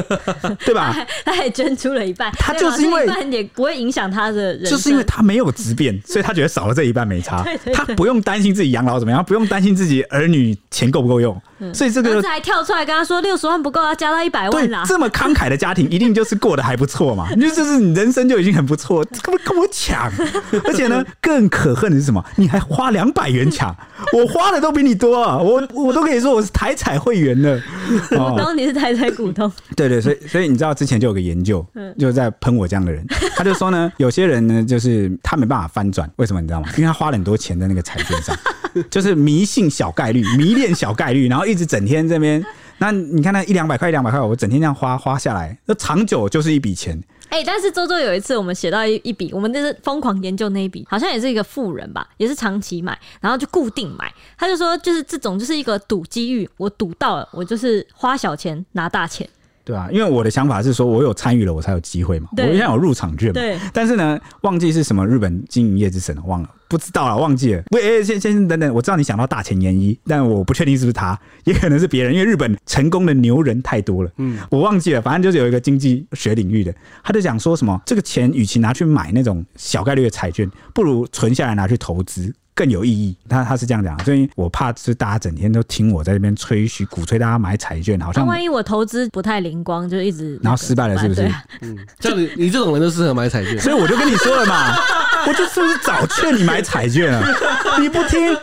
[0.64, 0.94] 对吧？
[1.24, 11.40] 他还捐出了一半，他就是因为也不会影响他的人，就是因为他没有质变， 所以他觉得少了这一半没差，他不用担心自己养老怎么样，不用担心自己儿女钱够不够用。
[11.74, 14.84] 所以这个儿子还跳出来跟他说六十万不够，要加到一百万啦。
[14.86, 17.26] 这么慷慨的家庭，一定就是过得还不错嘛？
[17.34, 20.10] 你就是你人生就已经很不错，干嘛跟我抢？
[20.64, 22.24] 而且呢，更可恨的是什么？
[22.36, 23.74] 你还花两百元抢，
[24.12, 25.38] 我花的都比你多啊！
[25.38, 27.60] 我我都可以说我是台彩会员了。
[28.10, 29.50] 然后你是台彩股东。
[29.76, 31.64] 对对，所以所以你知道之前就有个研究，
[31.98, 33.04] 就在喷我这样的人，
[33.36, 36.68] 他就说呢，有些人呢，就是他没办法翻转，为什么你知道吗？
[36.76, 38.36] 因为他花了很多钱在那个彩券上。
[38.90, 42.44] 就是迷信小概率，迷恋小概率，然后一直整天这边。
[42.80, 47.02] 那你看那一两百块，一两百块，我整天这样花花下来，那长久就是一笔钱。
[47.28, 54.12] 哎、但是周周有一次我们写到一一笔，我们就是疯狂研究那一笔，好像也是一个富人吧，也是长期买，然后就固定买。
[54.36, 59.28] 他就说，就是这种就是一个赌机遇，我赌到了，我就是花小钱拿大钱。
[59.68, 62.30] 对啊，因为我的想法是说，我有参与了，我才有机会嘛。
[62.34, 63.34] 对我现在有入场券嘛。
[63.34, 63.58] 对。
[63.70, 67.62] 但是呢，忘记是什么日本经营业之神了，忘了，不知道了，忘记了。
[67.72, 74.10] 喂，先先等等，我知道你想到大前研一，但我不确定是不是他，也可能是别人，因为日本成功的牛人太多了。
[74.16, 74.38] 嗯。
[74.50, 82.34] 我忘记了，反正就是有一个经济学领域的，他就讲说什么，这个钱与其拿去买那种小概率的彩券，不如存下来拿去投资。
[82.58, 91.22] 更有意义，他他是这样讲，所以我怕是大家整天都听我在这边吹嘘、鼓吹大家买彩券，好像万一我投资不太灵光，就一直然后失败了，是不是？
[91.60, 94.74] 嗯，像你你这种人都适合买彩券，所以我就跟你说了嘛，
[95.28, 97.22] 我就是不是早劝你买彩券啊？
[97.78, 98.36] 你不听，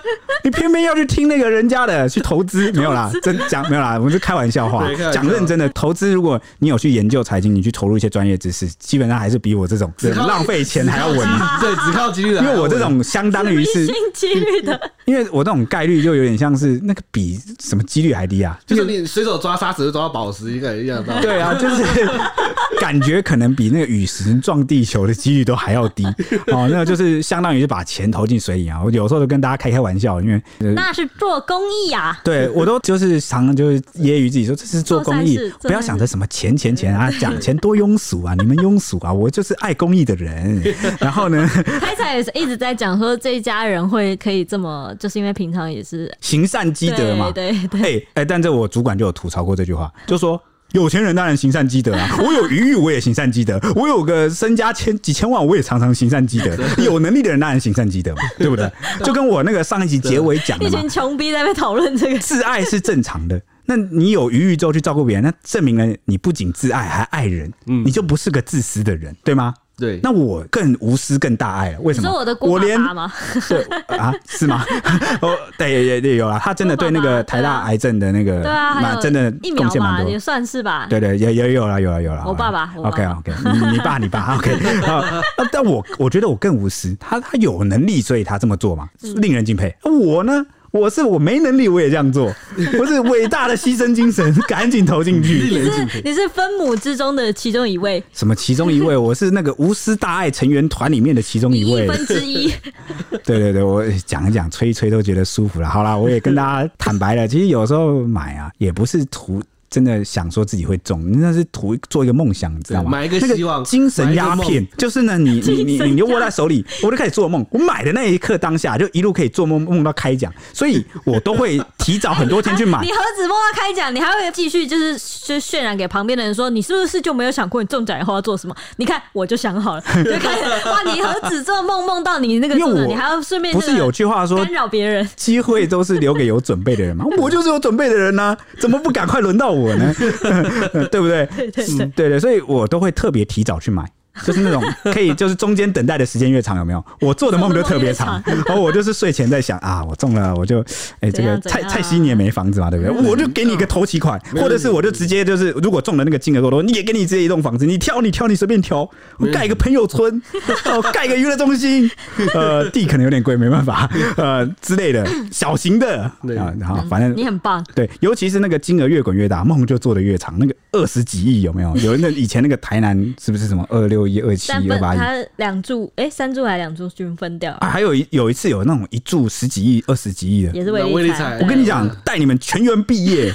[0.45, 9.91] 你偏偏要去听那个人家的去投资，没有啦， 真讲没有啦，我们是开玩笑话，讲认真的投资，如果你有去研究财经，你去投入一些专业知识，基本上还是比我这种
[10.26, 11.18] 浪费钱还要稳，
[11.59, 13.86] 对，只靠几率，因为我这种相当于是。
[14.14, 21.22] 几率的，因为我那种概率就有点像是那个比什么几率还低啊，就是你随手抓沙石抓到宝石一个一样的。
[21.22, 21.84] 对啊，就是
[22.80, 26.06] 感觉可能比那个陨石撞地球的几率都还要低
[26.47, 26.68] 哦。
[26.70, 28.82] 那个就是相当于是把钱投进水里啊。
[28.84, 30.41] 我有时候都跟大家开开玩笑，因为
[30.74, 32.20] 那是做公益啊。
[32.24, 40.62] 对，我都就是常常就是揶揄自己说这是做公益，不要想着什么钱钱钱啊，讲钱多庸俗啊，你们庸俗啊，我就是爱公益的人。
[40.99, 41.47] 然后呢，
[41.80, 44.45] 开采也是一直在讲说这一家人会可以。
[44.45, 50.39] 这么就是因为平常也是行善积德嘛，对对哎哎、欸，但这我主管就有吐槽过这句话，就说
[50.73, 58.69] 有钱人当然行善积德啊， 我有余裕我也行善积德，我有个身家千几千万我也常常行善积德， 有能力的人当然行善积德嘛， 对不对？
[59.03, 69.53] 就跟我那个上一集结尾讲的，一群穷逼在那边讨论这个，自爱是正常的，那你有余裕之后去照顾别人，那证明了你不仅自爱还爱人，你就不是个自私的人，对吗？
[69.78, 71.80] 对，那我更无私、更大爱了。
[71.82, 72.09] 为什么？
[72.11, 73.11] 我的爸爸吗？
[73.49, 73.63] 对
[73.97, 74.63] 啊，是吗？
[75.21, 76.39] 哦，对，也也有了。
[76.39, 80.88] 他真的对那个台大癌症的那个，对啊，真的贡献蛮多，也算是吧。
[80.89, 82.23] 对对，也也有了，有了，有了。
[82.26, 84.51] 我爸爸，OK OK，你你爸，你爸， OK。
[84.86, 85.03] 啊，
[85.51, 86.95] 但我我觉得我更无私。
[86.99, 89.76] 他他有能力，所以他这么做嘛，令人敬佩。
[89.84, 90.45] 我呢？
[90.76, 92.26] 我是我没能力，我也这样做。
[92.78, 95.36] 我是伟大的牺牲精神， 赶紧投进去。
[95.36, 98.03] 你是你是分母之中的其中一位？
[98.11, 98.97] 什么其中一位？
[98.97, 102.51] 我是那个无私大爱成员团里面的其中一位，一分之一。
[103.23, 105.69] 对对对，我讲一讲，吹一吹都觉得舒服了。
[105.69, 109.41] 好了，我也跟大家坦白了，其实有时候买啊，也不是图。
[109.70, 112.89] 真的想说自己会中，那是图做一个梦想，你知道吗？
[112.89, 117.45] 买一个希望，精神鸦片就是呢，你你你你就握在手里，我就开始做梦。
[117.49, 122.80] 我买的那一刻当下，就一路可以做梦梦到开奖，所以我都会提早很多天去买。
[122.82, 128.55] 你何止梦到开奖，你还会继续就是就渲染给旁边的人说，你是不是就没有想过你中奖以后要做什么？
[128.78, 130.84] 你看我就想好了，就开始哇！
[130.86, 137.05] 你何止做梦梦到你那个你还要顺便不是有句话说干扰别人，机会都是留给有准备的人吗？
[137.18, 139.93] 我就是有准备的人呢，怎么不赶快轮到我呢？
[140.91, 141.26] 对不对？
[141.36, 143.84] 对对对，对对，所以我都会特别提早去买。
[144.24, 144.63] 就是那种
[144.93, 146.84] 可以，就是中间等待的时间越长，有没有？
[147.01, 150.61] 我做的梦就特别长， 然后我就是睡前在想啊，我中了，我就
[150.99, 153.09] 哎、欸，这个蔡蔡西你也没房子嘛，对不对？
[153.09, 160.22] 我就给你一个头期款，或者是我就直接就是，如果中了那个金额够多，你也给你直接一栋房子，你挑你挑你随便挑，我盖一个朋友村，
[160.66, 161.89] 哦，盖一个娱乐中心，
[162.34, 166.03] 呃，地可能有点贵，没办法，呃之类的小型的
[166.38, 171.76] 啊，然后反正你很棒，对，尤其是那个金额越滚越大，梦就做得越长，那个二十几亿有没有？
[171.78, 174.05] 有那以前那个台南是不是什么二六？
[174.08, 177.70] 一二七二八亿，他两注哎，三注还两注均分掉啊！
[177.70, 181.38] 还有一有一次有那种一注十几亿、二十几亿的，也是威力彩。
[181.39, 183.32] 我跟你讲，带你们全员毕业，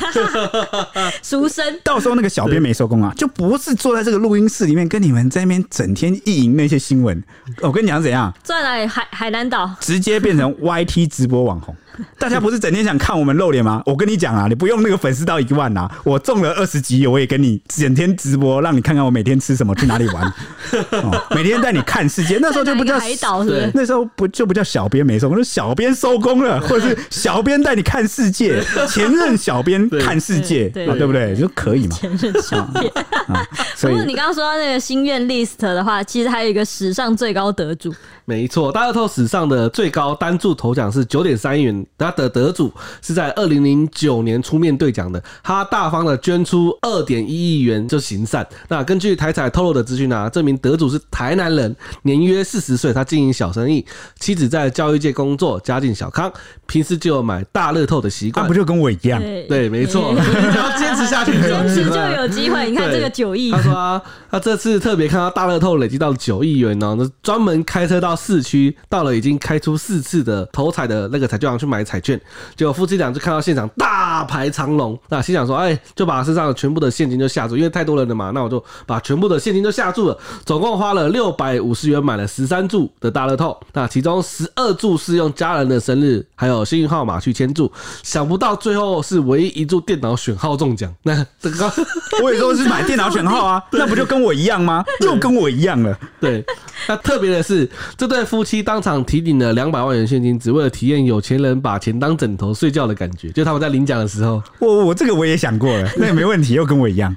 [1.23, 1.65] 书生。
[1.85, 7.23] 到时候那个小编没收工啊，就不是坐在这个录音室里面跟你们在那边整天意淫那些新闻。
[7.61, 8.35] 我跟你讲怎样？
[8.43, 8.81] 坐在？
[8.91, 11.77] 海海南岛，直接变成 YT 直播网红。
[12.19, 13.83] 大家不是整天想看我们露脸吗？
[13.87, 20.25] 我跟你讲啊，你不用那个粉丝到一万啊，我中了二十几亿，我也跟你整天直播，让你看看我每天吃什么，去哪里玩，
[21.03, 22.39] 哦、每天带你看世界。
[22.41, 23.71] 那时候就不叫海岛，是？
[23.75, 31.35] 那时候不就不叫小编没收工，是小编收工了，或者是小编带你看世界，前任小编看世界，对，不对？
[31.37, 31.97] 就可以嘛。
[31.97, 32.93] 前任小编
[33.29, 42.73] 啊，所以你刚刚说到那个心愿 list 的话，其实还有一个史上最高得主，没错，大乐透史上的最高单注头奖是九点三亿元，他的得主
[43.03, 48.47] 是在二零零九年出面对奖的，他大方的捐出二点一亿元就行善。
[48.69, 53.85] 那根据台彩透露的资讯呢，这名得主是台南人，年约四十岁，他经营小生意，
[54.19, 56.33] 妻子在教育界工作，家境小康，
[56.71, 59.21] 平时就有买大乐透的习惯，不就跟我一样？
[59.21, 62.71] 对，对，没错，你要坚持下去， 坚持就有机会。
[62.71, 64.01] 你看这个九亿，他说啊，
[64.31, 72.21] 他这次特别看到大乐透累积到九亿元呢，那专门开车到市区，到了已经开出四次的头彩的那个彩券行去买彩券，
[72.55, 80.09] 结果夫妻俩就看到现场大排长龙，那心想说，哎，就把身上全部的现金就下注，因为太多人了嘛，那我就把全部的现金都下注。
[80.09, 87.71] 了，总共花了六百五十元买了十三注的大乐透，那其中十二注是用家人的生日还有幸运号码去签注，
[88.03, 91.71] 想不到最后是唯一一注电脑选号中奖，那这个
[92.23, 94.85] 我也说是买电脑选号啊， 那不就跟我一样吗？
[95.01, 95.99] 又跟我一样了。
[96.21, 96.45] 对，
[96.87, 103.31] 那特别的是，这对夫妻当场提领了两百万元现金，只为了体验有钱人把钱当枕头睡觉的感觉。
[103.31, 107.15] 就他们在领奖的时候，我我这个我也想过了， 那也没问题，又跟我一样，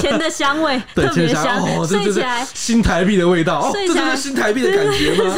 [0.00, 5.34] 钱的香味特别香，哦，睡起来新台币的味道，哦，这就是新台币的感觉吗？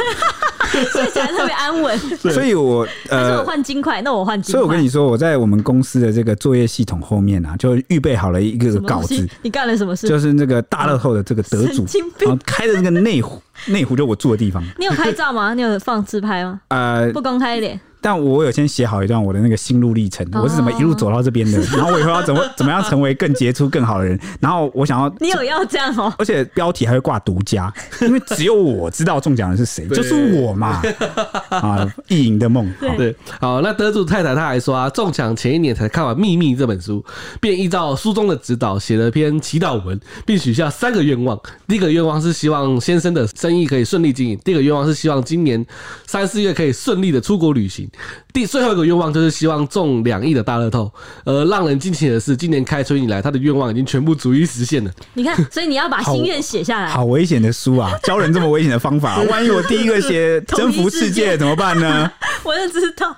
[0.92, 1.98] 睡起来特别安稳。
[2.18, 4.60] 所以我呃，我换金块，那我换金块。
[4.60, 9.26] 所以我跟你说，我在我们公司的这个作业系统后面啊，就预备好了一个稿子。
[9.40, 10.06] 你干了什么事？
[10.06, 11.86] 就是那个大乐透的这个得主，
[12.18, 14.62] 然后开的那个内湖，内湖就我住的地方。
[14.78, 15.54] 你有拍照吗？
[15.54, 16.60] 你有放自拍吗？
[16.68, 17.80] 呃，不公开一点。
[18.00, 24.18] 但我有先写好一段我的那个心路历程，我是怎么一路走到这边的， 然后我以后要怎么怎么样成为更杰出、更好的人。
[24.40, 26.12] 然后我想要， 你有要这样哦？
[26.18, 30.82] 而且标题还会挂独家，因为只有我知道中奖的是谁，就是我嘛。
[31.50, 37.04] 啊，意淫的梦，对，好，那得主太太她还说啊，中奖前一年才看完《秘密》这本书，
[37.40, 41.38] 便依照书中的指导写了篇祈祷文，并许下三个愿望。
[41.66, 45.64] 第一个愿望是希望先生的生意可以顺利经营；第二个愿望是希望今年
[46.06, 47.87] 三四月可以顺利的出国旅行。
[48.32, 50.92] 第最后一个愿望就是希望中两亿的大乐透，
[51.24, 54.90] 而让人惊奇的是，今年开春以来，他的愿望已经全部逐一实现了。
[55.14, 56.88] 你看，所以你要把心愿写下来。
[56.88, 57.92] 好危险的书啊！
[58.02, 62.10] 教人这么危险的方法， 万一我第一个写征服世界怎么办呢？
[62.44, 63.16] 我就知道。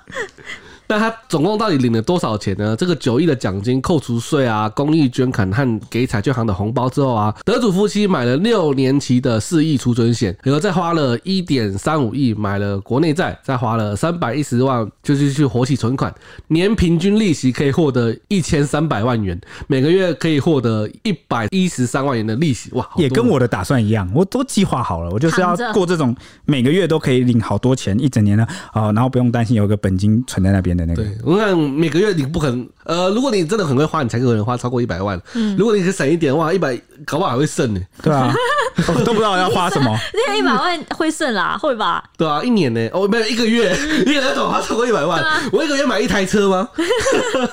[0.91, 2.75] 那他总共到底领了多少钱呢？
[2.75, 16.13] 这个九亿的奖金扣除税啊、公益捐款和给彩券行的红包之后啊，得主夫妻买了六年期的四亿储存险，然后再花了一点三五亿买了国内债，再花了三百一十万就是去活期存款，
[16.49, 26.13] 年平均利息可以获得一千三百万元，每个月可以获得一百一十三万元的利息，哇，也跟我的打算一样，我都计划好了，我就是要过这种
[26.43, 30.80] 每个月都可以领好多钱，一整年呢啊，然后不用担心有个本金存在那边的。
[30.95, 35.19] 对，我看每个月你不可能，呃，如果你真的很会花，你才可能花超过一百万。
[35.33, 36.75] 嗯，如果你可以省一点，哇，一百
[37.05, 37.81] 搞不好还会剩呢。
[38.01, 38.33] 对啊，
[39.05, 39.95] 都不知道要花什么。
[40.27, 42.03] 那一百万会剩啦，会吧？
[42.17, 42.87] 对啊，一年呢？
[42.93, 45.23] 哦，没有一个月， 一个月怎么花超过一百万？
[45.51, 46.67] 我一个月买一台车吗？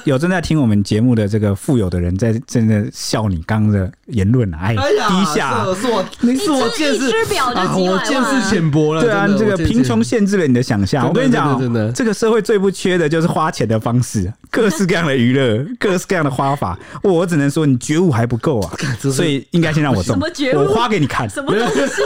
[0.04, 4.58] 有正在听我们节目的这个富有的人在真的笑你刚刚的言论啊！
[4.62, 9.02] 哎，低下，是我，是我见识啊，我见识浅薄了。
[9.02, 11.06] 对啊，这个贫穷限制了你的想象。
[11.06, 16.78] 我跟你讲，真的，这个社会最不缺的就是花钱的方式， 各式各样的娱乐， 各式各样的花法。
[17.02, 20.18] 我只能说你觉悟还不够啊， 所以应该先让我中，
[20.54, 21.28] 我花给你看。
[21.28, 22.02] 什么东西？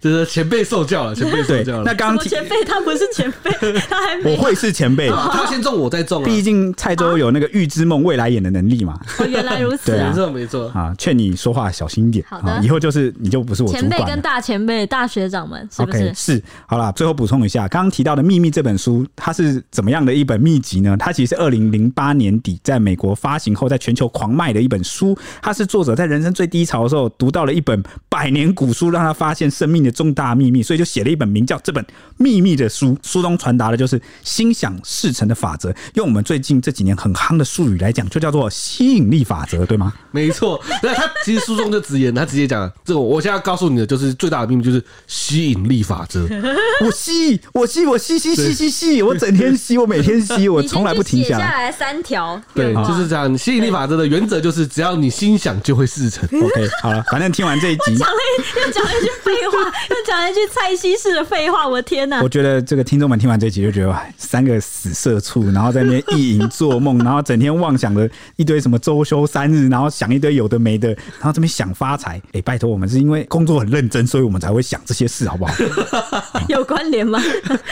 [0.00, 1.82] 就是前辈受教了，前辈受教了。
[1.84, 3.50] 那刚前辈他不是前辈，
[3.88, 6.22] 他还没我会是前辈，他先中我再中。
[6.22, 8.98] 毕竟蔡州有那个预知梦未来眼的能力嘛。
[9.18, 12.24] 哦，原来如此，没错没错啊，劝你说话小心一点。
[12.28, 13.72] 好的，以后就是你就不是我。
[13.72, 16.12] 前辈跟大前辈、大学长们是不是？
[16.14, 16.42] 是。
[16.66, 20.96] 好了，最后补充一下，刚刚提到的《秘密》这本书，它是怎么样的一本秘籍呢？
[20.98, 25.14] 它其实是二零零八年底在美国发行后，在全球狂卖的一本书。
[25.42, 31.84] 它是作者在人生最低潮的时候读到了一本百年古书，让他发现生命的重大秘密，所以就写了一本名叫《这本
[32.16, 32.96] 秘密》的书。
[33.02, 39.92] 书中传达的就是心想事成的法则，用我们最近这几年很夯的术语来讲，就叫做吸引力法则，对吗？
[40.10, 40.58] 没错。
[40.82, 42.98] 那他其实书中就直言，他直接讲了这个。
[42.98, 46.26] 我现在告诉你的就是最大的秘密，就是吸引力法则。
[46.82, 51.44] 我吸，我吸，我吸吸吸吸吸，我 整天吸，我每天吸，我从来不停下来。
[51.44, 53.36] 下来三条，对，就是这样。
[53.36, 56.24] 吸引力法则的原则就是，只要你心想，就会事成。
[56.40, 58.14] OK，好了，反正听完这一集，讲了
[58.64, 59.58] 又讲了一句废话，
[59.90, 62.22] 又讲了一句蔡西式的废话，我天哪！
[62.22, 72.16] 我觉得这个听众们听完这一集就觉得哇，三个死社畜，然后在那边意淫做梦，然后整天妄想着一堆什么周休三日，然后想一堆有的没的，然后这边想发财。
[72.28, 75.54] 哎、欸，拜托，我们是因为工作很认真，所以我们才会想这些事，好不好？
[76.48, 77.20] 有关联吗？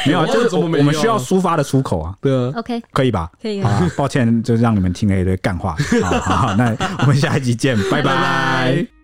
[0.04, 3.30] 没有，就是我们需要抒抒发的出口啊，对啊，OK，可以吧？
[3.40, 5.76] 可以好啊，抱歉，就让你们听了一堆干话。
[6.02, 7.76] 好好好，那我们下一集见。
[7.90, 8.95] 拜拜